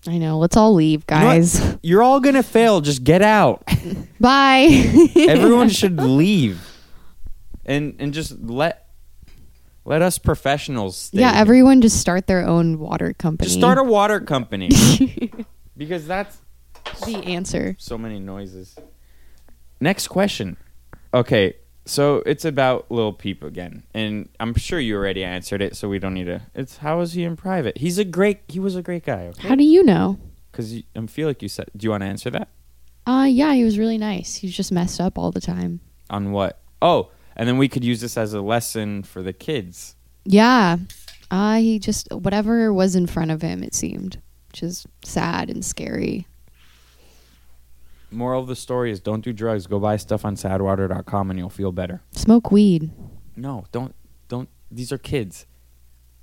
[0.07, 0.37] I know.
[0.37, 1.77] Let's all leave, You know guys.
[1.81, 2.81] You're all gonna fail.
[2.81, 3.63] Just get out.
[4.19, 4.67] Bye.
[5.15, 6.61] Everyone should leave,
[7.65, 8.87] and and just let
[9.85, 10.97] let us professionals.
[10.97, 13.47] Stay yeah, everyone just start their own water company.
[13.47, 14.69] Just start a water company
[15.77, 16.37] because that's
[17.05, 17.75] the answer.
[17.79, 18.75] so many noises.
[19.79, 20.57] Next question.
[21.13, 25.87] Okay, so it's about Lil Peep again, and I'm sure you already answered it, so
[25.87, 26.41] we don't need to.
[26.55, 27.77] It's how is he in private?
[27.77, 28.39] He's a great.
[28.47, 29.27] He was a great guy.
[29.27, 30.19] Okay, How do you know?
[30.51, 31.69] because I feel like you said.
[31.75, 32.47] Do you want to answer that
[33.05, 34.35] Uh yeah, he was really nice.
[34.37, 35.81] He's just messed up all the time.
[36.09, 36.59] on what?
[36.81, 39.95] Oh, and then we could use this as a lesson for the kids.
[40.23, 40.77] Yeah.
[41.29, 45.63] Uh he just whatever was in front of him it seemed, which is sad and
[45.65, 46.25] scary.
[48.11, 49.67] Moral of the story is don't do drugs.
[49.67, 52.01] Go buy stuff on sadwater.com and you'll feel better.
[52.11, 52.91] Smoke weed.
[53.35, 53.93] No, don't
[54.27, 55.45] don't these are kids.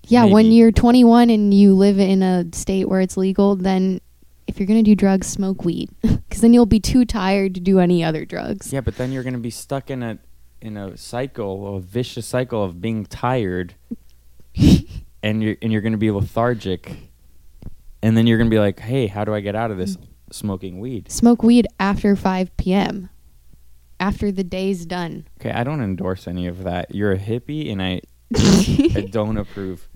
[0.08, 4.00] Yeah, when you're 21 and you live in a state where it's legal, then
[4.48, 5.90] if you're going to do drugs, smoke weed
[6.30, 8.72] cuz then you'll be too tired to do any other drugs.
[8.72, 10.18] Yeah, but then you're going to be stuck in a
[10.60, 13.74] in a cycle, a vicious cycle of being tired
[15.22, 17.10] and you're and you're going to be lethargic.
[18.04, 19.96] And then you're going to be like, "Hey, how do I get out of this
[20.32, 23.10] smoking weed?" Smoke weed after 5 p.m.
[24.00, 25.26] After the day's done.
[25.40, 26.94] Okay, I don't endorse any of that.
[26.94, 28.00] You're a hippie and I
[28.98, 29.88] I don't approve.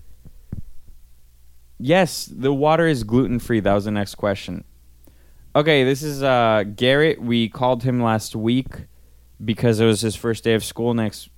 [1.79, 3.59] Yes, the water is gluten free.
[3.59, 4.63] That was the next question.
[5.55, 7.21] Okay, this is uh, Garrett.
[7.21, 8.67] We called him last week
[9.43, 11.29] because it was his first day of school next.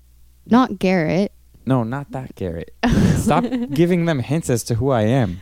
[0.45, 1.31] Not Garrett.
[1.65, 2.73] No, not that Garrett.
[3.15, 5.41] Stop giving them hints as to who I am.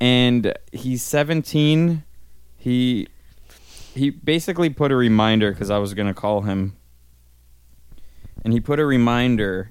[0.00, 2.04] And he's 17.
[2.64, 3.08] He
[3.94, 6.74] he basically put a reminder because I was gonna call him,
[8.42, 9.70] and he put a reminder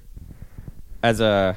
[1.02, 1.56] as a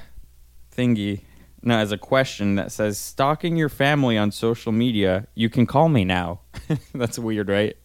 [0.76, 1.22] thingy,
[1.62, 5.28] no, as a question that says stalking your family on social media.
[5.36, 6.40] You can call me now.
[6.96, 7.78] That's weird, right?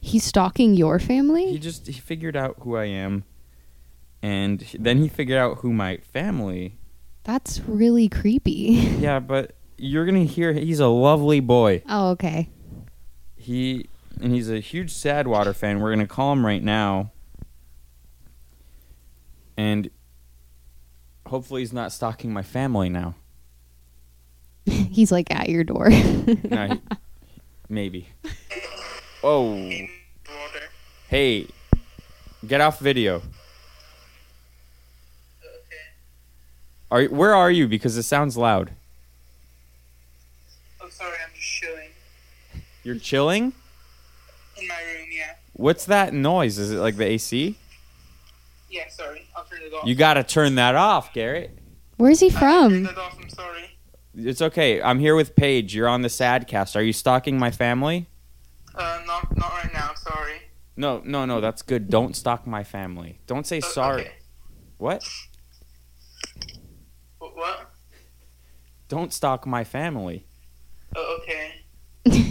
[0.00, 1.44] He's stalking your family.
[1.50, 3.24] He just he figured out who I am,
[4.22, 6.78] and then he figured out who my family.
[7.24, 8.76] That's really creepy.
[8.98, 11.82] Yeah, but you're gonna hear he's a lovely boy.
[11.86, 12.48] Oh, okay.
[13.48, 13.88] He
[14.20, 15.80] and he's a huge Sadwater fan.
[15.80, 17.12] We're gonna call him right now,
[19.56, 19.88] and
[21.26, 23.14] hopefully he's not stalking my family now.
[24.66, 25.88] He's like at your door.
[25.90, 26.80] No, he-
[27.70, 28.08] maybe.
[29.24, 29.70] Oh,
[31.08, 31.46] hey,
[32.46, 33.16] get off video.
[35.42, 35.86] Okay.
[36.90, 37.66] Are where are you?
[37.66, 38.72] Because it sounds loud.
[40.82, 41.88] I'm sorry, I'm just chilling
[42.88, 43.52] You're chilling.
[44.58, 45.08] in my room.
[45.14, 45.34] Yeah.
[45.52, 46.56] What's that noise?
[46.56, 47.54] Is it like the AC?
[48.70, 48.88] Yeah.
[48.88, 49.86] Sorry, I'll turn it off.
[49.86, 51.58] You gotta turn that off, Garrett.
[51.98, 52.86] Where's he I turned from?
[52.86, 53.18] it off.
[53.20, 53.64] I'm sorry.
[54.16, 54.80] It's okay.
[54.80, 55.74] I'm here with Paige.
[55.74, 56.76] You're on the Sadcast.
[56.76, 58.06] Are you stalking my family?
[58.74, 59.90] Uh, not not right now.
[59.94, 60.40] Sorry.
[60.74, 61.42] No, no, no.
[61.42, 61.90] That's good.
[61.90, 63.20] Don't stalk my family.
[63.26, 64.00] Don't say Uh, sorry.
[64.00, 64.12] Okay.
[64.78, 65.06] What?
[67.18, 67.70] What?
[68.88, 70.24] Don't stalk my family.
[70.96, 71.47] Uh, okay.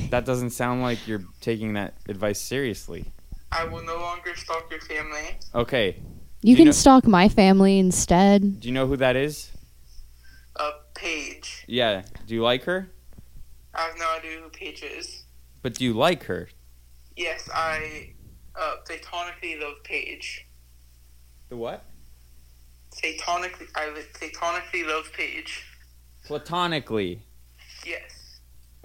[0.09, 3.11] That doesn't sound like you're taking that advice seriously.
[3.51, 5.37] I, I will no longer stalk your family.
[5.53, 5.97] Okay.
[6.41, 8.59] You you can know- stalk my family instead.
[8.61, 9.51] Do you know who that is?
[10.55, 11.65] Uh, Paige.
[11.67, 12.03] Yeah.
[12.25, 12.89] Do you like her?
[13.73, 15.23] I have no idea who Paige is.
[15.61, 16.49] But do you like her?
[17.15, 18.13] Yes, I
[18.55, 20.45] uh, platonically love Paige.
[21.49, 21.85] The what?
[22.95, 25.63] Satanically, I platonically love Paige.
[26.25, 27.21] Platonically.
[27.85, 28.16] Yes.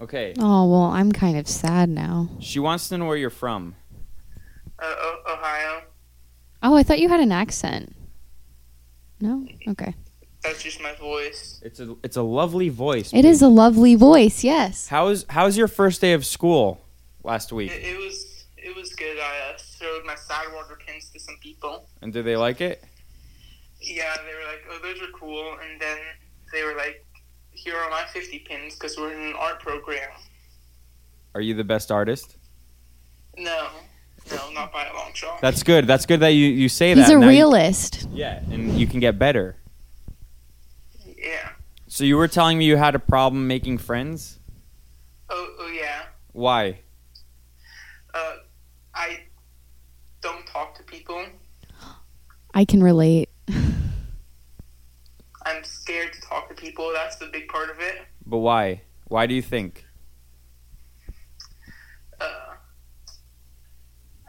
[0.03, 0.33] Okay.
[0.37, 2.29] Oh well, I'm kind of sad now.
[2.39, 3.75] She wants to know where you're from.
[4.77, 5.81] Uh, o- Ohio.
[6.61, 7.95] Oh, I thought you had an accent.
[9.21, 9.47] No.
[9.67, 9.95] Okay.
[10.43, 11.61] That's just my voice.
[11.63, 13.13] It's a it's a lovely voice.
[13.13, 14.43] It is a lovely voice.
[14.43, 14.89] Yes.
[14.89, 16.81] How's how's your first day of school
[17.23, 17.71] last week?
[17.71, 19.17] It, it was it was good.
[19.17, 21.87] I uh, showed my Sadwater pins to some people.
[22.01, 22.83] And do they like it?
[23.79, 25.97] Yeah, they were like, "Oh, those are cool," and then
[26.51, 27.05] they were like,
[27.63, 30.09] "Here are my 50 pins because we're in an art program."
[31.35, 32.35] Are you the best artist?
[33.37, 33.67] No,
[34.31, 35.41] no, not by a long shot.
[35.41, 35.87] That's good.
[35.87, 37.01] That's good that you, you say He's that.
[37.03, 38.07] He's a Now you- realist.
[38.13, 39.55] yeah, and you can get better.
[41.17, 41.49] yeah.
[41.87, 44.39] So you were telling me you had a problem making friends?
[45.29, 46.03] Oh, oh yeah.
[46.33, 46.79] Why?
[48.13, 48.35] Uh,
[48.93, 49.21] I
[50.21, 51.25] don't talk to people.
[52.53, 53.29] I can relate.
[55.63, 56.91] I'm scared to talk to people.
[56.93, 58.01] That's the big part of it.
[58.25, 58.81] But why?
[59.07, 59.85] Why do you think?
[62.19, 62.25] Uh,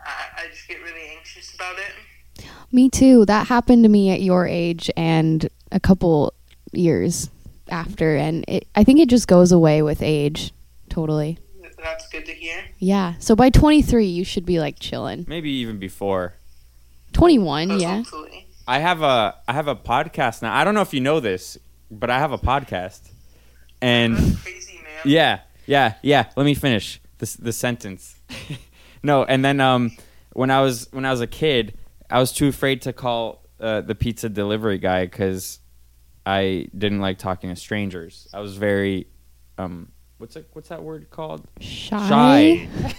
[0.06, 2.46] I, I just get really anxious about it.
[2.70, 3.24] Me too.
[3.26, 6.34] That happened to me at your age and a couple
[6.72, 7.30] years
[7.68, 10.52] after, and it, I think it just goes away with age.
[10.88, 11.38] Totally.
[11.82, 12.64] That's good to hear.
[12.78, 13.14] Yeah.
[13.18, 15.24] So by 23, you should be like chilling.
[15.26, 16.34] Maybe even before.
[17.12, 17.96] 21, Uh, yeah.
[17.96, 18.43] Hopefully.
[18.66, 20.54] I have a I have a podcast now.
[20.54, 21.58] I don't know if you know this,
[21.90, 23.10] but I have a podcast.
[23.82, 25.02] And That's crazy, man.
[25.04, 26.30] Yeah, yeah, yeah.
[26.36, 28.16] Let me finish the the sentence.
[29.02, 29.92] no, and then um,
[30.32, 31.76] when I was when I was a kid,
[32.08, 35.58] I was too afraid to call uh, the pizza delivery guy because
[36.24, 38.28] I didn't like talking to strangers.
[38.32, 39.08] I was very
[39.58, 41.46] um, what's it, what's that word called?
[41.60, 42.08] Shy.
[42.08, 42.94] Shy.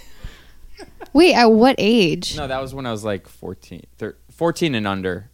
[1.12, 2.36] Wait, at what age?
[2.36, 5.30] No, that was when I was like 14, thir- 14 and under.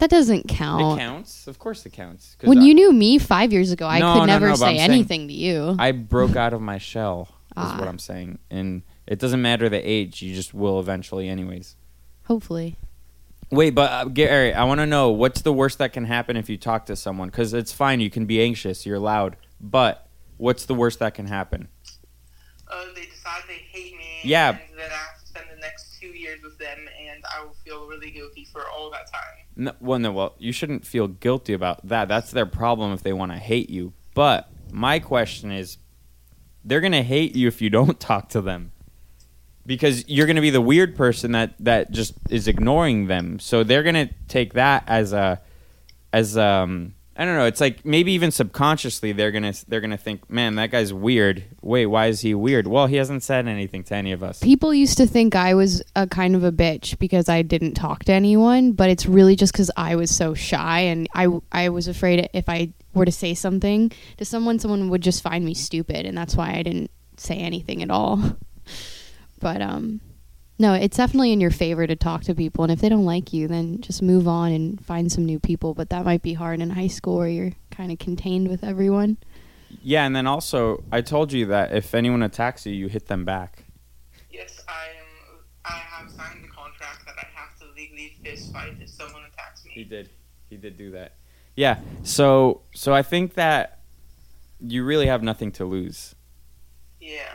[0.00, 0.98] That doesn't count.
[0.98, 2.34] It counts, of course, it counts.
[2.38, 4.52] 'Cause When I, you knew me five years ago, I No, could no, never no,
[4.56, 5.76] but I'm say saying- anything to you.
[5.78, 7.28] I broke out of my shell.
[7.30, 7.76] Is Ah.
[7.78, 10.22] what I'm saying, and it doesn't matter the age.
[10.22, 11.76] You just will eventually, anyways.
[12.24, 12.76] Hopefully.
[13.50, 16.48] Wait, but uh, Gary, I want to know what's the worst that can happen if
[16.48, 17.28] you talk to someone?
[17.28, 21.26] Because it's fine, you can be anxious, you're loud, but what's the worst that can
[21.26, 21.66] happen?
[22.68, 24.20] Uh, they decide they hate me.
[24.22, 24.50] Yeah.
[24.50, 26.78] And then I have to spend the next two years with them,
[27.10, 29.44] and I will feel really guilty for all that time.
[29.60, 32.08] No, well, no, well, you shouldn't feel guilty about that.
[32.08, 33.92] That's their problem if they want to hate you.
[34.14, 35.76] But my question is,
[36.64, 38.72] they're gonna hate you if you don't talk to them,
[39.66, 43.38] because you're gonna be the weird person that that just is ignoring them.
[43.38, 45.42] So they're gonna take that as a,
[46.10, 47.44] as um, I don't know.
[47.44, 51.44] It's like maybe even subconsciously they're gonna they're gonna think, man, that guy's weird.
[51.60, 52.66] Wait, why is he weird?
[52.66, 54.40] Well, he hasn't said anything to any of us.
[54.40, 58.04] People used to think I was a kind of a bitch because I didn't talk
[58.04, 61.88] to anyone, but it's really just because I was so shy and I, I was
[61.88, 66.06] afraid if I were to say something to someone, someone would just find me stupid,
[66.06, 68.38] and that's why I didn't say anything at all.
[69.40, 70.00] but um,
[70.60, 73.32] no, it's definitely in your favor to talk to people, and if they don't like
[73.32, 75.72] you, then just move on and find some new people.
[75.72, 79.16] But that might be hard in high school where you're kind of contained with everyone.
[79.82, 83.24] Yeah, and then also I told you that if anyone attacks you, you hit them
[83.24, 83.64] back.
[84.30, 85.38] Yes, I am.
[85.64, 89.64] I have signed the contract that I have to legally fist fight if someone attacks
[89.64, 89.70] me.
[89.72, 90.10] He did.
[90.50, 91.14] He did do that.
[91.56, 91.78] Yeah.
[92.02, 93.80] So so I think that
[94.60, 96.14] you really have nothing to lose.
[97.00, 97.32] Yeah.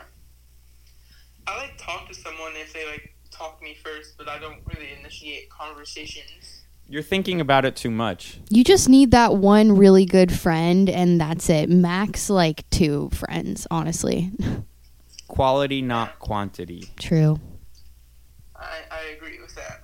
[1.48, 3.15] I like talk to someone if they like
[3.46, 6.64] talk to me first, but I don't really initiate conversations.
[6.88, 8.40] You're thinking about it too much.
[8.50, 11.70] You just need that one really good friend, and that's it.
[11.70, 14.32] Max like two friends, honestly.
[15.28, 16.90] Quality, not quantity.
[17.00, 17.40] True.
[18.56, 19.82] I, I agree with that.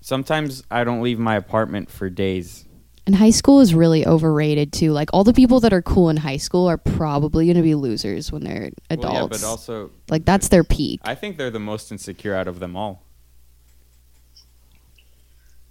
[0.00, 2.64] Sometimes I don't leave my apartment for days.
[3.08, 4.92] And high school is really overrated too.
[4.92, 7.74] Like all the people that are cool in high school are probably going to be
[7.74, 9.14] losers when they're adults.
[9.14, 11.00] Well, yeah, but also like that's their peak.
[11.04, 13.02] I think they're the most insecure out of them all.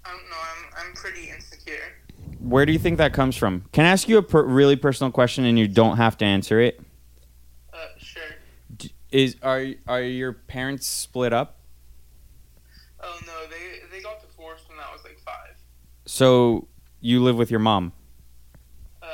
[0.03, 0.35] I don't know.
[0.35, 1.75] I'm I'm pretty insecure.
[2.39, 3.65] Where do you think that comes from?
[3.71, 6.59] Can I ask you a per- really personal question and you don't have to answer
[6.59, 6.81] it?
[7.71, 8.23] Uh, sure.
[8.77, 11.59] D- Is are are your parents split up?
[12.99, 15.55] Oh no, they they got divorced when I was like five.
[16.07, 16.67] So
[17.07, 17.93] you live with your mom.
[19.01, 19.07] Uh,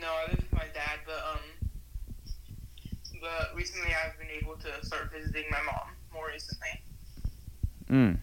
[0.00, 1.40] no, I live with my dad, but um,
[3.20, 6.82] but recently I've been able to start visiting my mom more recently.
[7.90, 8.18] Mm.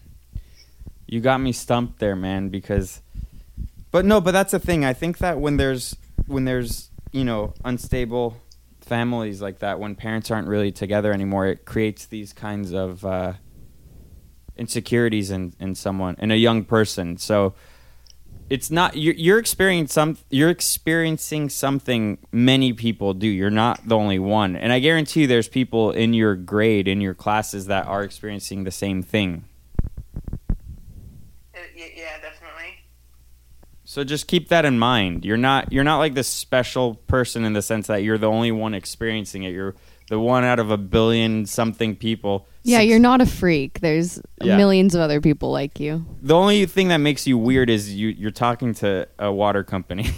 [1.06, 2.48] You got me stumped there, man.
[2.48, 3.02] Because,
[3.90, 4.86] but no, but that's the thing.
[4.86, 5.94] I think that when there's
[6.26, 8.38] when there's you know unstable
[8.80, 13.34] families like that, when parents aren't really together anymore, it creates these kinds of uh,
[14.56, 17.18] insecurities in in someone in a young person.
[17.18, 17.52] So
[18.50, 23.26] it's not you're, you're experiencing some you're experiencing something many people do.
[23.26, 24.56] You're not the only one.
[24.56, 28.64] And i guarantee you there's people in your grade in your classes that are experiencing
[28.64, 29.44] the same thing.
[31.54, 32.78] Uh, yeah, definitely.
[33.84, 35.24] so just keep that in mind.
[35.24, 38.52] You're not you're not like this special person in the sense that you're the only
[38.52, 39.50] one experiencing it.
[39.50, 39.74] You're
[40.08, 43.80] the one out of a billion something people Yeah, Six- you're not a freak.
[43.80, 44.56] There's Yeah.
[44.56, 46.04] millions of other people like you.
[46.22, 50.10] the only thing that makes you weird is you you're talking to a water company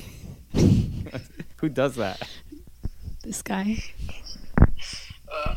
[1.56, 2.20] who does that
[3.22, 3.82] This guy.
[5.32, 5.54] Uh,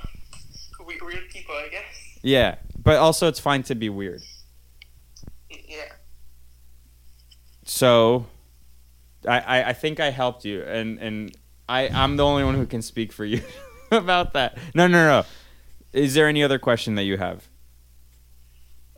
[0.85, 2.19] we- weird people, I guess.
[2.23, 4.21] yeah but also it's fine to be weird
[5.51, 5.91] Y- yeah.
[7.63, 8.25] so
[9.27, 11.31] I, I, I think I helped you and, and
[11.67, 13.41] I, I'm the only one who can speak for you
[13.91, 14.57] about that.
[14.75, 15.25] No, no, no.
[15.93, 17.47] Is there any other question that you have?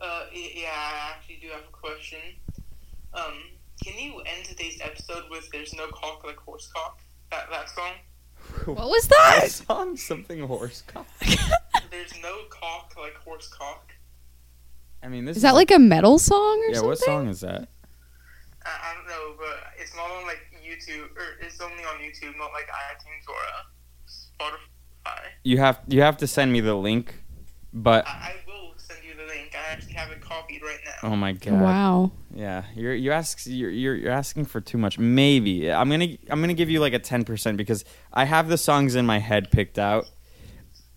[0.00, 2.18] Uh, yeah, I actually do have a question.
[3.14, 3.34] Um,
[3.82, 7.00] can you end today's episode with "There's no cock like horse cock"?
[7.30, 7.92] That that song.
[8.64, 9.50] What was that?
[9.50, 11.06] song something horse cock.
[11.90, 13.92] There's no cock like horse cock.
[15.02, 16.74] I mean, this Is that like a metal song or yeah?
[16.74, 16.82] something?
[16.82, 17.68] Yeah, what song is that?
[18.64, 22.36] I, I don't know, but it's not on like YouTube, or it's only on YouTube,
[22.36, 23.62] not like iTunes or uh,
[24.08, 24.79] Spotify.
[25.42, 27.14] You have you have to send me the link,
[27.72, 29.54] but I, I will send you the link.
[29.54, 31.08] I actually have it copied right now.
[31.12, 32.12] oh my god, Wow.
[32.34, 34.98] yeah, you're you ask you're, you're you're asking for too much.
[34.98, 38.58] Maybe I'm gonna I'm gonna give you like a ten percent because I have the
[38.58, 40.04] songs in my head picked out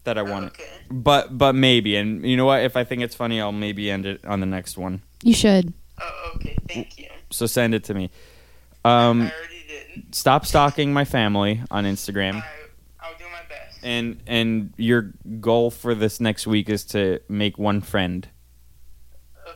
[0.04, 0.47] that I want.
[0.47, 0.66] Okay.
[0.91, 2.64] But but maybe, and you know what?
[2.64, 5.01] If I think it's funny, I'll maybe end it on the next one.
[5.24, 5.74] You should.
[6.01, 6.58] Oh, okay.
[6.68, 7.08] Thank you.
[7.30, 8.10] So send it to me.
[8.84, 9.64] Um, I already
[9.95, 10.14] did.
[10.14, 12.45] stop stalking my family on Instagram, I,
[12.99, 13.72] I'll do my best.
[13.84, 18.27] And and your goal for this next week is to make one friend.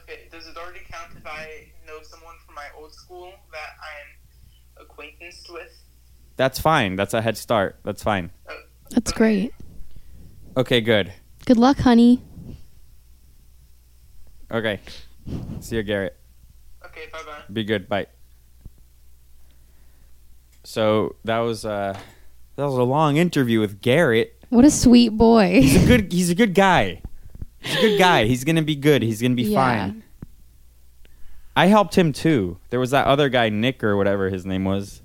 [0.03, 4.83] Okay, does it already count if I know someone from my old school that I'm
[4.83, 5.71] acquaintanced with?
[6.35, 6.95] That's fine.
[6.95, 7.79] That's a head start.
[7.83, 8.31] That's fine.
[8.91, 9.53] That's great.
[10.55, 11.13] Okay, good.
[11.45, 12.23] Good luck, honey.
[14.51, 14.79] Okay.
[15.59, 16.17] See you, Garrett.
[16.85, 17.41] Okay, bye bye.
[17.51, 17.89] Be good.
[17.89, 18.07] Bye.
[20.63, 21.97] So that was uh
[22.57, 24.33] that was a long interview with Garrett.
[24.49, 25.61] What a sweet boy.
[25.61, 27.01] He's a good he's a good guy.
[27.59, 28.25] He's a good guy.
[28.25, 29.01] He's gonna be good.
[29.01, 29.61] He's gonna be Yeah.
[29.87, 30.03] fine.
[31.55, 32.59] I helped him too.
[32.69, 35.01] There was that other guy, Nick or whatever his name was.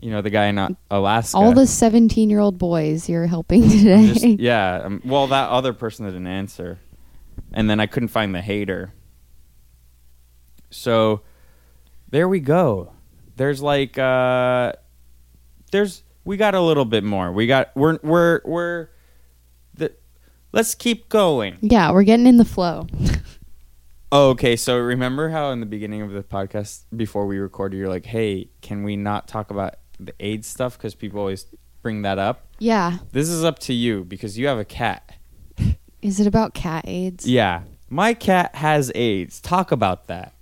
[0.00, 1.36] You know, the guy in Alaska.
[1.38, 4.06] All the 17 year old boys you're helping today.
[4.08, 4.82] Just- yeah.
[4.84, 6.78] Um, well, that other person didn't answer,
[7.52, 8.92] and then I couldn't find the hater.
[10.70, 11.20] So,
[12.10, 12.92] there we go.
[13.36, 14.72] There's like, uh,
[15.70, 17.32] there's we got a little bit more.
[17.32, 18.88] We got we're we're we're
[19.74, 19.92] the.
[20.52, 21.56] Let's keep going.
[21.62, 22.86] yeah, we're getting in the flow.
[24.14, 24.56] Oh, okay.
[24.56, 28.50] So remember how in the beginning of the podcast, before we recorded, you're like, "Hey,
[28.60, 31.46] can we not talk about the AIDS stuff because people always
[31.80, 32.98] bring that up?" Yeah.
[33.12, 35.16] This is up to you because you have a cat.
[36.02, 37.26] Is it about cat AIDS?
[37.26, 39.40] Yeah, my cat has AIDS.
[39.40, 40.34] Talk about that.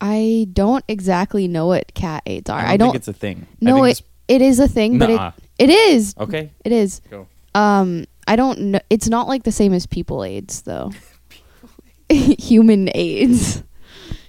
[0.00, 2.58] I don't exactly know what cat AIDS are.
[2.58, 2.88] I don't, I don't.
[2.88, 3.46] think it's a thing.
[3.50, 5.32] I no, think it, it's- it is a thing, but Nuh-uh.
[5.58, 6.14] it, it is.
[6.18, 6.52] okay.
[6.64, 7.02] It is.
[7.10, 7.26] Go.
[7.54, 8.80] Um, I don't know.
[8.88, 10.92] It's not like the same as people AIDS, though.
[12.10, 13.62] Human AIDS.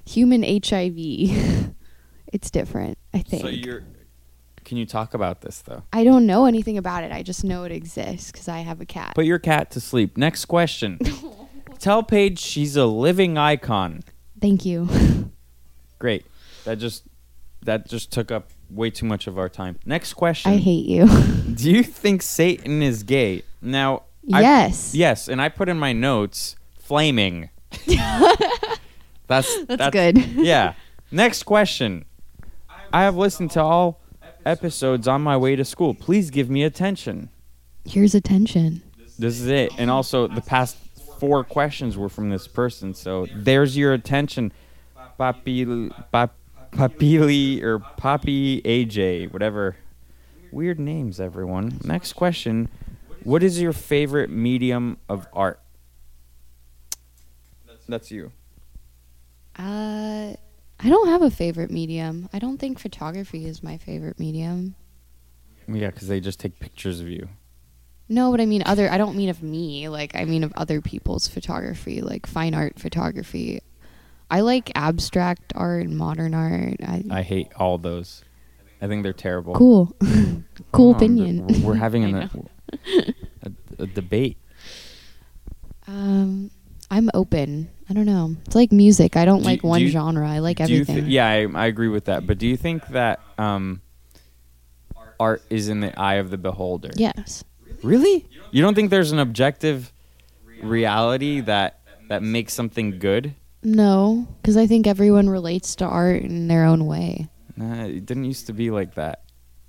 [0.06, 0.96] Human HIV.
[2.34, 3.44] it's different, I think.
[3.44, 3.84] So you're.
[4.64, 5.84] Can you talk about this though?
[5.92, 7.12] I don't know anything about it.
[7.12, 9.16] I just know it exists because I have a cat.
[9.16, 10.18] Put your cat to sleep.
[10.18, 11.00] Next question.
[11.80, 14.04] Tell Paige she's a living icon.
[14.40, 14.88] Thank you.
[16.00, 16.26] Great.
[16.64, 17.04] That just
[17.64, 19.78] that just took up way too much of our time.
[19.86, 20.52] Next question.
[20.52, 21.08] I hate you.
[21.54, 23.44] Do you think Satan is gay?
[23.62, 24.04] Now,
[24.34, 24.94] I- yes.
[24.96, 27.50] yes, and I put in my notes flaming.
[29.28, 30.18] that's That's good.
[30.36, 30.74] yeah.
[31.12, 32.06] Next question.
[32.94, 34.02] I have listened to all
[34.46, 35.94] episodes on my way to school.
[35.94, 37.30] Please give me attention.
[37.86, 38.82] Here's attention.
[39.18, 39.72] This is it.
[39.78, 40.78] And also, the past
[41.20, 42.94] four questions were from this person.
[42.94, 44.52] So there's your attention,
[45.20, 46.34] Papi, Pap,
[46.72, 49.76] Papili or Poppy AJ, whatever.
[50.52, 51.80] Weird names, everyone.
[51.84, 52.70] Next question.
[53.24, 55.60] What is your favorite medium of art?
[57.88, 58.32] That's you.
[59.58, 60.34] Uh,
[60.80, 62.30] I don't have a favorite medium.
[62.34, 64.76] I don't think photography is my favorite medium.
[65.68, 67.30] Yeah, because they just take pictures of you.
[68.10, 68.90] No, but I mean other.
[68.90, 69.88] I don't mean of me.
[69.88, 73.62] Like I mean of other people's photography, like fine art photography.
[74.32, 76.78] I like abstract art and modern art.
[76.82, 78.24] I, I hate all those.
[78.82, 79.54] I think they're terrible.
[79.54, 81.48] cool, cool Come on, opinion.
[81.48, 82.46] We're, we're having an, know.
[83.44, 83.52] a,
[83.84, 84.38] a debate.
[85.88, 86.50] Um,
[86.90, 87.70] I'm open.
[87.90, 88.36] I don't know.
[88.46, 89.18] It's like music.
[89.18, 90.28] I don't Do- like do one you- genre.
[90.30, 91.12] I like Do you thi- everything.
[91.12, 92.26] yeah, I, I agree with that.
[92.26, 93.82] But do you think that um,
[95.20, 96.92] art is in the eye of the beholder?
[96.96, 97.44] Yes.
[97.84, 98.26] Really?
[98.52, 99.92] You don't think there's an objective
[100.62, 101.80] reality that
[102.10, 103.34] that makes something good?
[103.64, 107.30] No, because I think everyone relates to art in their own way.
[107.56, 109.24] Nah, it didn't used to be like that.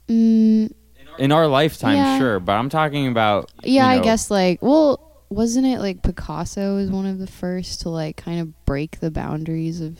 [0.09, 0.73] Mm,
[1.19, 2.19] In our lifetime, Yeah.
[2.19, 3.51] sure, but I'm talking about.
[3.63, 7.83] yeah, you I guess like well, wasn't it like Picasso was one of the first
[7.83, 9.99] to like kind of break the boundaries of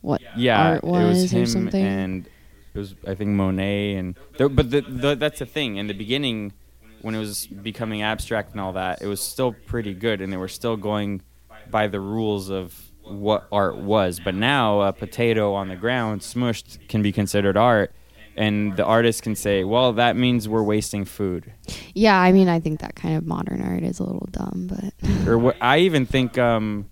[0.00, 1.82] what Yeah, art was, it was or him something?
[1.84, 2.26] and
[2.74, 5.76] it was I think Monet and there, but the, the, that's the thing.
[5.76, 6.52] In the beginning,
[7.00, 10.36] when it was becoming abstract and all that, it was still pretty good, and they
[10.36, 11.22] were still going
[11.70, 14.20] by the rules of what art was.
[14.20, 17.92] But now, a potato on the ground smushed can be considered art,
[18.36, 21.52] and the artist can say, "Well, that means we're wasting food."
[21.94, 25.08] yeah, I mean, I think that kind of modern art is a little dumb, but
[25.28, 25.56] Or what?
[25.60, 26.90] I even think um,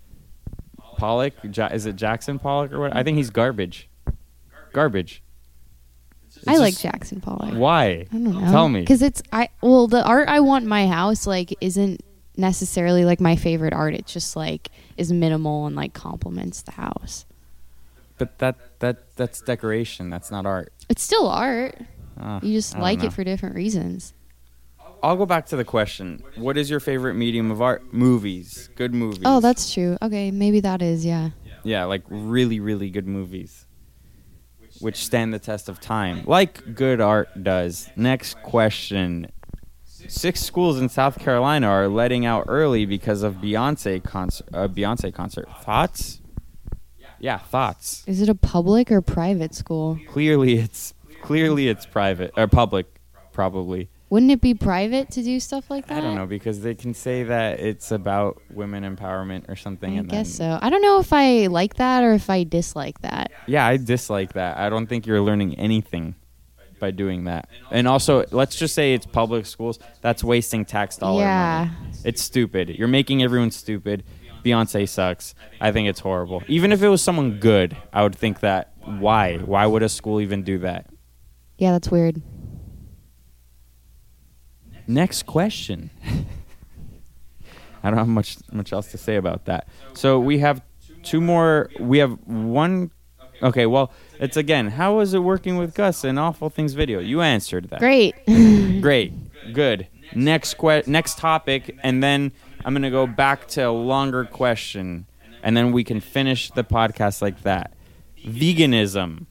[0.97, 2.95] Pollock ja- is it Jackson Pollock or what?
[2.95, 3.89] I think he's garbage.
[4.71, 5.21] Garbage.
[6.35, 7.53] It's I like Jackson Pollock.
[7.53, 7.85] Why?
[7.85, 8.51] I don't know.
[8.51, 8.81] Tell me.
[8.81, 12.01] Because it's I well the art I want in my house like isn't
[12.37, 13.93] necessarily like my favorite art.
[13.93, 17.25] It's just like is minimal and like complements the house.
[18.17, 20.09] But that that that's decoration.
[20.09, 20.71] That's not art.
[20.89, 21.77] It's still art.
[22.19, 23.05] Ah, You just like know.
[23.05, 24.13] it for different reasons.
[25.01, 26.23] I'll go back to the question.
[26.37, 27.93] What is your favorite medium of art?
[27.93, 28.69] Movies.
[28.75, 29.23] Good movies.
[29.25, 29.97] Oh, that's true.
[30.01, 31.31] Okay, maybe that is yeah.
[31.63, 33.65] yeah, like really really good movies,
[34.79, 37.89] which stand the test of time, like good art does.
[37.97, 39.29] Next question.
[40.07, 44.47] Six schools in South Carolina are letting out early because of Beyonce concert.
[44.53, 45.47] Uh, Beyonce concert.
[45.61, 46.21] Thoughts?
[47.19, 48.03] Yeah, thoughts.
[48.05, 49.97] Is it a public or private school?
[50.09, 52.85] Clearly, it's clearly it's private or public,
[53.31, 53.89] probably.
[54.09, 55.97] Wouldn't it be private to do stuff like that?
[55.97, 59.97] I don't know because they can say that it's about women empowerment or something.
[59.97, 60.59] I guess so.
[60.61, 63.31] I don't know if I like that or if I dislike that.
[63.47, 64.57] Yeah, I dislike that.
[64.57, 66.13] I don't think you're learning anything
[66.83, 67.47] by doing that.
[67.71, 69.79] And also, let's just say it's public schools.
[70.01, 71.69] That's wasting tax dollar Yeah.
[71.81, 71.93] money.
[72.03, 72.67] It's stupid.
[72.77, 74.03] You're making everyone stupid.
[74.43, 75.33] Beyonce sucks.
[75.61, 76.43] I think it's horrible.
[76.49, 79.37] Even if it was someone good, I would think that why?
[79.37, 80.87] Why would a school even do that?
[81.57, 82.21] Yeah, that's weird.
[84.85, 85.89] Next question.
[87.83, 89.69] I don't have much much else to say about that.
[89.93, 90.61] So we have
[91.03, 91.69] two more.
[91.79, 92.91] We have one.
[93.43, 94.69] Okay, well, it's again.
[94.69, 96.99] How was it working with Gus in Awful Things video?
[96.99, 97.79] You answered that.
[97.79, 98.15] Great.
[98.81, 99.13] Great.
[99.53, 99.87] Good.
[100.15, 102.31] Next que- next topic, and then
[102.63, 105.05] I'm gonna go back to a longer question,
[105.43, 107.73] and then we can finish the podcast like that.
[108.25, 109.25] Veganism.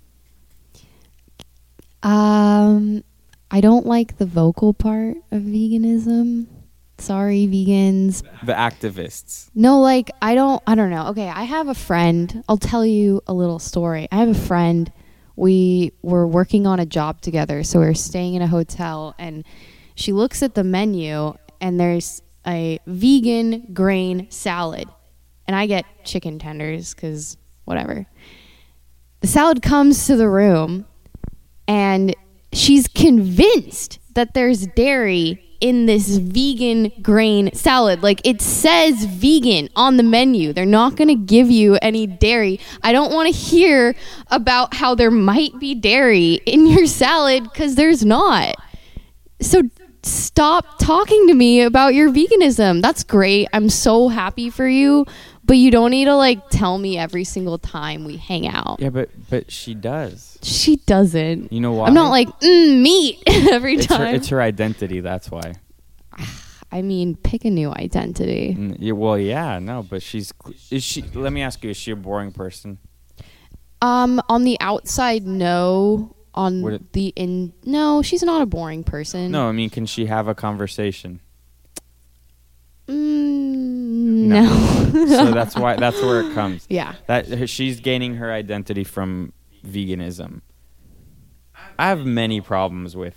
[2.03, 3.05] Um,
[3.51, 6.47] I don't like the vocal part of veganism.
[7.03, 8.22] Sorry, vegans.
[8.44, 9.50] The activists.
[9.57, 10.62] No, like I don't.
[10.68, 11.09] I don't know.
[11.09, 12.44] Okay, I have a friend.
[12.48, 14.07] I'll tell you a little story.
[14.12, 14.90] I have a friend.
[15.34, 19.44] We were working on a job together, so we are staying in a hotel, and
[19.96, 24.88] she looks at the menu, and there's a vegan grain salad,
[25.48, 28.07] and I get chicken tenders because whatever.
[29.22, 30.86] The salad comes to the room,
[31.66, 32.14] and
[32.53, 38.03] she's convinced that there's dairy in this vegan grain salad.
[38.03, 40.53] Like it says vegan on the menu.
[40.53, 42.61] They're not going to give you any dairy.
[42.83, 43.95] I don't want to hear
[44.27, 48.57] about how there might be dairy in your salad cuz there's not.
[49.41, 49.63] So
[50.03, 52.83] stop talking to me about your veganism.
[52.83, 53.49] That's great.
[53.53, 55.07] I'm so happy for you,
[55.53, 58.78] but you don't need to like tell me every single time we hang out.
[58.80, 60.38] Yeah, but but she does.
[60.40, 61.53] She doesn't.
[61.53, 61.88] You know why?
[61.88, 64.14] I'm not like mm, meat every it's her, time.
[64.14, 65.00] it's her identity.
[65.00, 65.57] That's why.
[66.72, 68.57] I mean, pick a new identity.
[68.59, 70.32] Mm, yeah, well, yeah, no, but she's
[70.70, 71.03] is she?
[71.03, 72.78] Let me ask you: Is she a boring person?
[73.82, 76.16] Um, on the outside, no.
[76.32, 79.30] On it- the in, no, she's not a boring person.
[79.32, 81.20] No, I mean, can she have a conversation?
[82.88, 84.42] Mm, No.
[84.92, 85.07] no.
[85.07, 86.66] so that's why that's where it comes.
[86.68, 86.94] yeah.
[87.07, 89.32] That she's gaining her identity from
[89.64, 90.40] veganism.
[91.78, 93.16] I have many problems with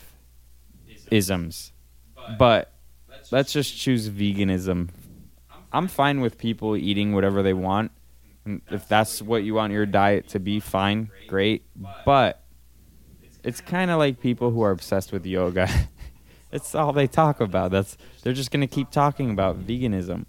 [1.12, 1.74] isms,
[2.38, 2.72] but
[3.32, 4.90] let's just choose veganism.
[5.74, 7.92] I'm fine with people eating whatever they want.
[8.46, 11.66] And if that's what you want your diet to be, fine, great.
[12.06, 12.44] But
[13.44, 15.68] it's kind of like people who are obsessed with yoga.
[16.52, 17.72] It's all they talk about.
[17.72, 20.26] That's they're just gonna keep talking about veganism.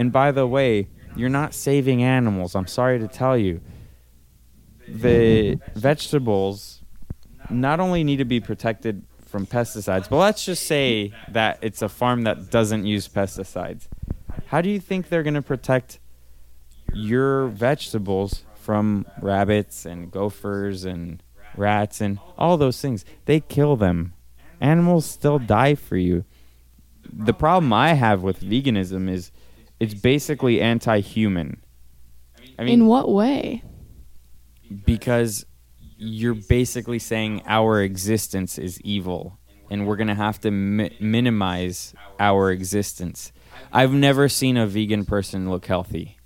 [0.00, 2.56] And by the way, you're not saving animals.
[2.56, 3.60] I'm sorry to tell you.
[4.88, 6.80] The vegetables
[7.50, 11.88] not only need to be protected from pesticides, but let's just say that it's a
[11.90, 13.88] farm that doesn't use pesticides.
[14.46, 15.98] How do you think they're going to protect
[16.94, 21.22] your vegetables from rabbits and gophers and
[21.58, 23.04] rats and all those things?
[23.26, 24.14] They kill them.
[24.62, 26.24] Animals still die for you.
[27.12, 29.30] The problem I have with veganism is
[29.80, 31.62] it's basically anti-human.
[32.58, 33.62] I mean, In what way?
[34.84, 35.44] because
[35.98, 41.92] you're basically saying our existence is evil and we're going to have to mi- minimize
[42.18, 43.32] our existence.
[43.72, 46.16] I've never seen a vegan person look healthy.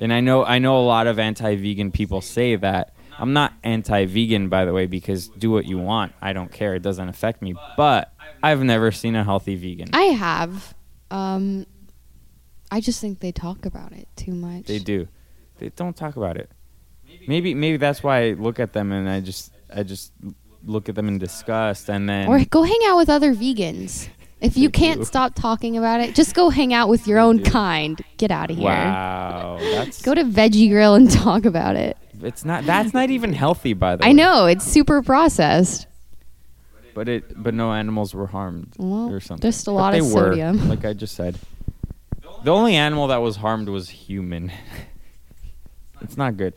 [0.00, 2.94] And I know I know a lot of anti-vegan people say that.
[3.18, 6.12] I'm not anti-vegan by the way because do what you want.
[6.20, 6.74] I don't care.
[6.74, 7.54] It doesn't affect me.
[7.76, 9.90] But I've never seen a healthy vegan.
[9.92, 10.74] I have.
[11.10, 11.66] Um,
[12.72, 14.64] I just think they talk about it too much.
[14.64, 15.06] They do.
[15.58, 16.50] They don't talk about it.
[17.28, 20.10] Maybe maybe that's why I look at them and I just I just
[20.64, 24.08] look at them in disgust and then Or go hang out with other vegans.
[24.40, 25.04] If you can't do.
[25.04, 27.50] stop talking about it, just go hang out with your They own do.
[27.50, 28.00] kind.
[28.16, 28.64] Get out of here.
[28.66, 31.96] wow, that's Go to Veggie Grill and talk about it.
[32.22, 34.08] it's not that's not even healthy by the way.
[34.08, 35.86] I know it's super processed.
[36.94, 39.42] but it but no animals were harmed Well, or something.
[39.48, 40.68] just a But lot they of were, sodium.
[40.68, 41.36] like I just said.
[42.44, 44.52] The only animal that was harmed was human.
[46.00, 46.54] it's not good.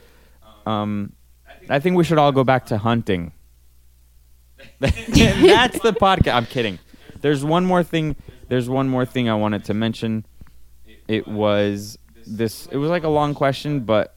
[0.65, 1.13] Um,
[1.69, 3.31] I think we should all go back to hunting.
[4.79, 6.33] That's the podcast.
[6.33, 6.79] I'm kidding.
[7.21, 8.15] There's one more thing.
[8.47, 10.25] There's one more thing I wanted to mention.
[11.07, 12.67] It was this.
[12.67, 14.15] It was like a long question, but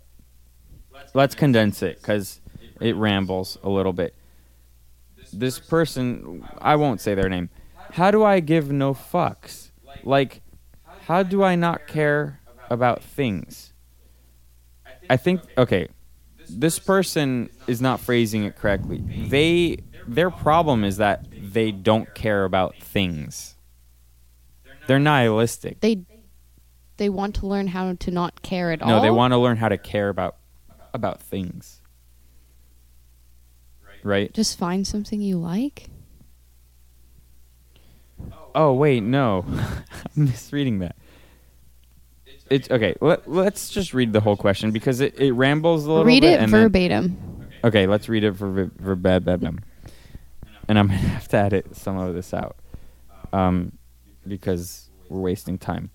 [1.14, 2.40] let's condense it because
[2.80, 4.14] it rambles a little bit.
[5.32, 7.50] This person, I won't say their name.
[7.92, 9.70] How do I give no fucks?
[10.02, 10.40] Like,
[11.08, 12.38] how do I not care
[12.68, 13.72] about things?
[15.08, 15.88] I think okay,
[16.50, 19.02] this person is not phrasing it correctly.
[19.28, 23.56] They their problem is that they don't care about things.
[24.86, 25.80] They're nihilistic.
[25.80, 26.04] They
[26.98, 28.88] they want to learn how to not care at all.
[28.88, 30.36] No, they want to learn how to care about
[30.92, 31.80] about things.
[34.04, 34.32] Right?
[34.32, 35.88] just find something you like.
[38.58, 39.44] Oh wait, no,
[40.16, 40.96] I'm misreading that.
[42.50, 42.96] It's okay.
[43.00, 46.26] Let, let's just read the whole question because it, it rambles a little Read bit.
[46.28, 47.46] Read it and then- verbatim.
[47.62, 49.60] okay, let's read it for verbatim,
[50.66, 52.56] and I'm gonna have to edit some of this out,
[53.32, 53.72] um,
[54.26, 55.90] because we're wasting time.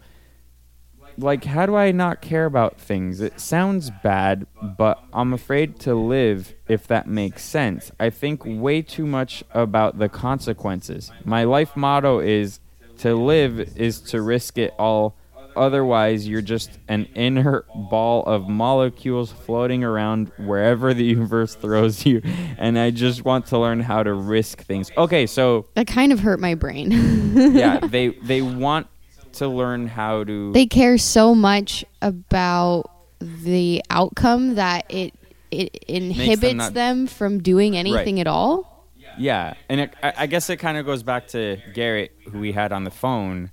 [1.17, 3.21] Like, how do I not care about things?
[3.21, 4.47] It sounds bad,
[4.77, 7.91] but I'm afraid to live if that makes sense.
[7.99, 11.11] I think way too much about the consequences.
[11.23, 12.59] My life motto is
[12.99, 15.15] to live is to risk it all.
[15.55, 22.21] Otherwise, you're just an inert ball of molecules floating around wherever the universe throws you.
[22.57, 24.89] And I just want to learn how to risk things.
[24.97, 26.91] Okay, so That kind of hurt my brain.
[27.53, 28.87] yeah, they they want
[29.33, 35.13] to learn how to they care so much about the outcome that it
[35.51, 38.87] it inhibits them, not- from doing anything at all.
[39.17, 42.51] Yeah, and it, I, I guess it kind of goes back to Garrett, who we
[42.51, 43.51] had on the phone,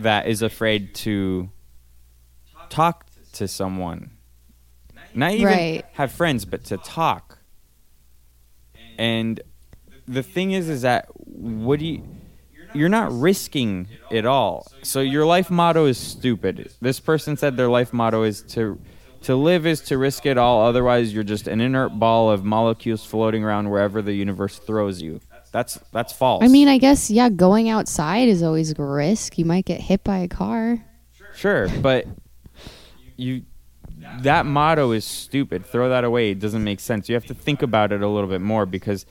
[0.00, 1.50] that is afraid to
[2.68, 4.10] talk to someone,
[5.14, 5.84] not even Right.
[5.92, 7.38] have friends, but to talk.
[8.98, 9.40] And
[10.08, 12.02] the thing is, is that what do you?
[12.76, 14.70] You're not risking it all.
[14.82, 16.72] So your life motto is stupid.
[16.80, 18.78] This person said their life motto is to
[19.22, 20.64] to live is to risk it all.
[20.64, 25.20] Otherwise, you're just an inert ball of molecules floating around wherever the universe throws you.
[25.52, 26.44] That's that's false.
[26.44, 29.38] I mean, I guess yeah, going outside is always a risk.
[29.38, 30.84] You might get hit by a car.
[31.34, 32.06] sure, but
[33.16, 33.42] you
[34.20, 35.64] that motto is stupid.
[35.66, 36.30] Throw that away.
[36.30, 37.08] It doesn't make sense.
[37.08, 39.06] You have to think about it a little bit more because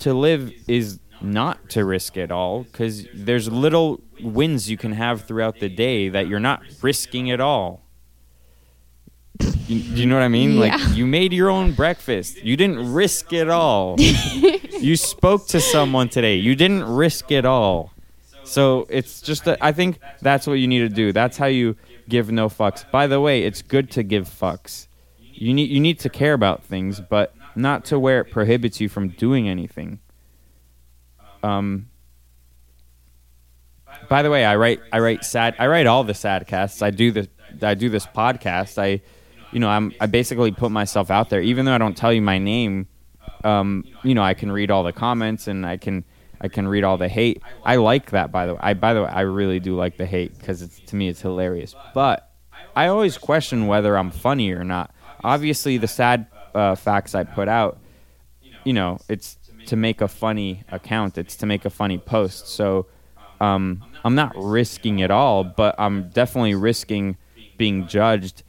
[0.00, 5.22] to live is not to risk it all because there's little wins you can have
[5.22, 7.82] throughout the day that you're not risking at all.
[9.66, 10.52] You, do you know what I mean?
[10.52, 10.60] Yeah.
[10.60, 12.42] Like you made your own breakfast.
[12.42, 13.96] You didn't risk it all.
[14.00, 16.36] you spoke to someone today.
[16.36, 17.92] You didn't risk it all.
[18.44, 21.12] So it's just a, I think that's what you need to do.
[21.12, 21.76] That's how you
[22.08, 22.88] give no fucks.
[22.90, 24.88] By the way, it's good to give fucks.
[25.18, 28.88] You need you need to care about things, but not to where it prohibits you
[28.88, 30.00] from doing anything.
[31.42, 31.88] Um
[34.08, 36.82] By the way, I write I write sad I write all the sad casts.
[36.82, 37.28] I do the
[37.60, 38.78] I do this podcast.
[38.78, 39.02] I
[39.52, 42.22] you know, I'm I basically put myself out there even though I don't tell you
[42.22, 42.88] my name.
[43.44, 46.04] Um, you know, I can read all the comments and I can
[46.40, 47.40] I can read all the hate.
[47.64, 48.60] I like that, by the way.
[48.62, 51.20] I by the way, I really do like the hate because it's to me it's
[51.20, 51.74] hilarious.
[51.94, 52.28] But
[52.74, 54.92] I always question whether I'm funny or not.
[55.22, 57.78] Obviously, the sad uh, facts I put out,
[58.64, 61.18] you know, it's to make a funny account.
[61.18, 62.48] It's to make a funny post.
[62.48, 62.86] So
[63.40, 67.16] um, I'm not risking it all, but I'm definitely risking
[67.58, 68.42] being judged.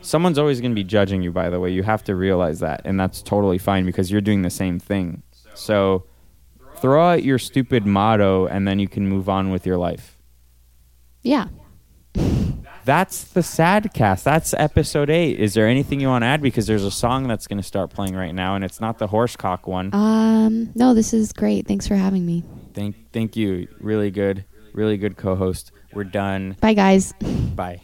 [0.00, 1.70] Someone's always going to be judging you, by the way.
[1.70, 5.22] You have to realize that, and that's totally fine because you're doing the same thing.
[5.54, 6.06] So
[6.76, 10.18] throw out your stupid motto, and then you can move on with your life.
[11.22, 11.48] Yeah.
[12.84, 14.24] That's the sad cast.
[14.24, 15.40] That's episode eight.
[15.40, 16.42] Is there anything you want to add?
[16.42, 19.08] Because there's a song that's going to start playing right now, and it's not the
[19.08, 19.90] horsecock one.
[19.92, 20.70] Um.
[20.74, 21.66] No, this is great.
[21.66, 22.44] Thanks for having me.
[22.74, 23.68] Thank, thank you.
[23.80, 25.72] Really good, really good co-host.
[25.92, 26.56] We're done.
[26.60, 27.14] Bye, guys.
[27.54, 27.82] Bye.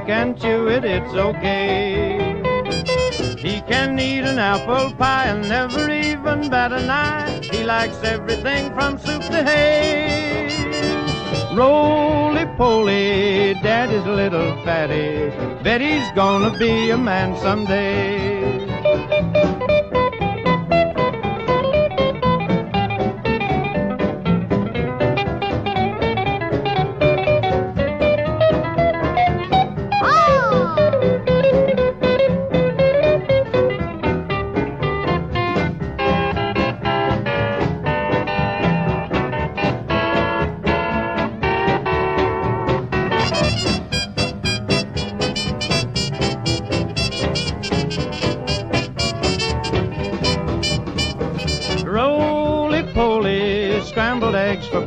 [0.00, 2.16] He can chew it, it's okay.
[3.38, 7.40] He can eat an apple pie and never even bat an eye.
[7.42, 10.48] He likes everything from soup to hay.
[11.54, 15.30] Roly poly, daddy's little fatty.
[15.62, 18.19] Bet he's gonna be a man someday.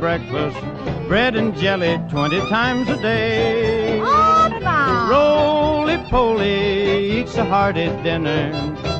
[0.04, 0.60] Breakfast,
[1.08, 3.98] bread and jelly 20 times a day.
[5.10, 8.50] Roly poly, eats a hearty dinner.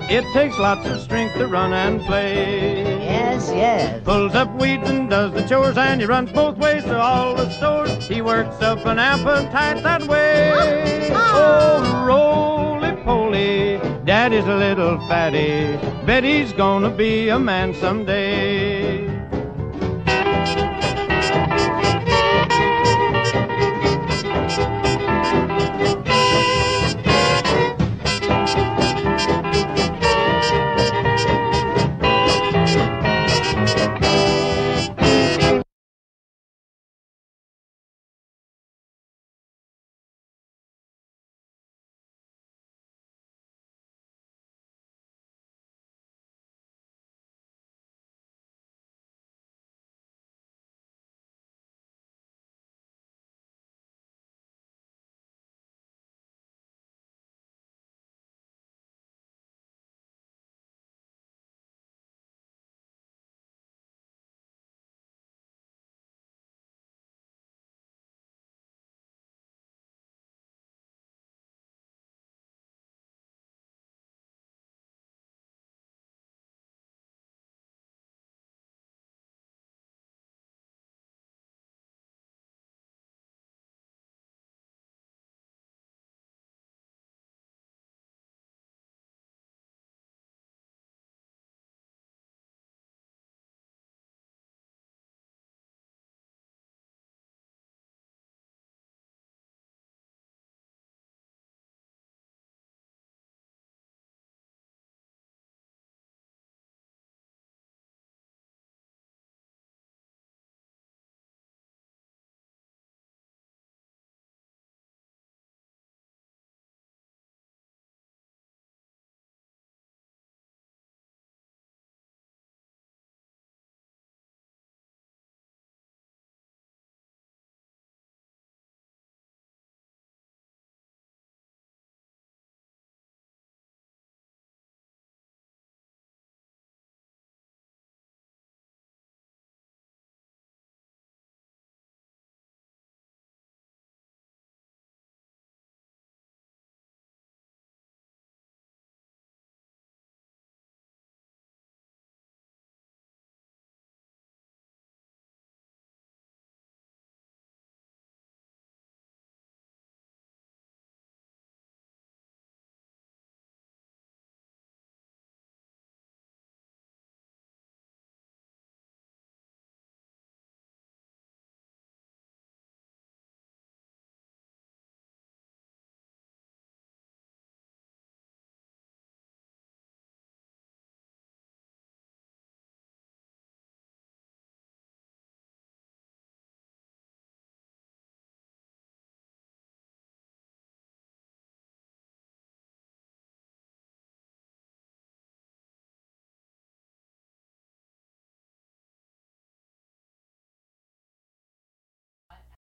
[0.08, 3.04] It takes lots of strength to run and play.
[3.04, 4.02] Yes, yes.
[4.02, 7.50] Pulls up weeds and does the chores, and he runs both ways to all the
[7.50, 8.08] stores.
[8.08, 11.10] He works up an appetite that way.
[11.12, 15.76] Oh, roly poly, daddy's a little fatty.
[16.06, 18.53] Bet he's gonna be a man someday.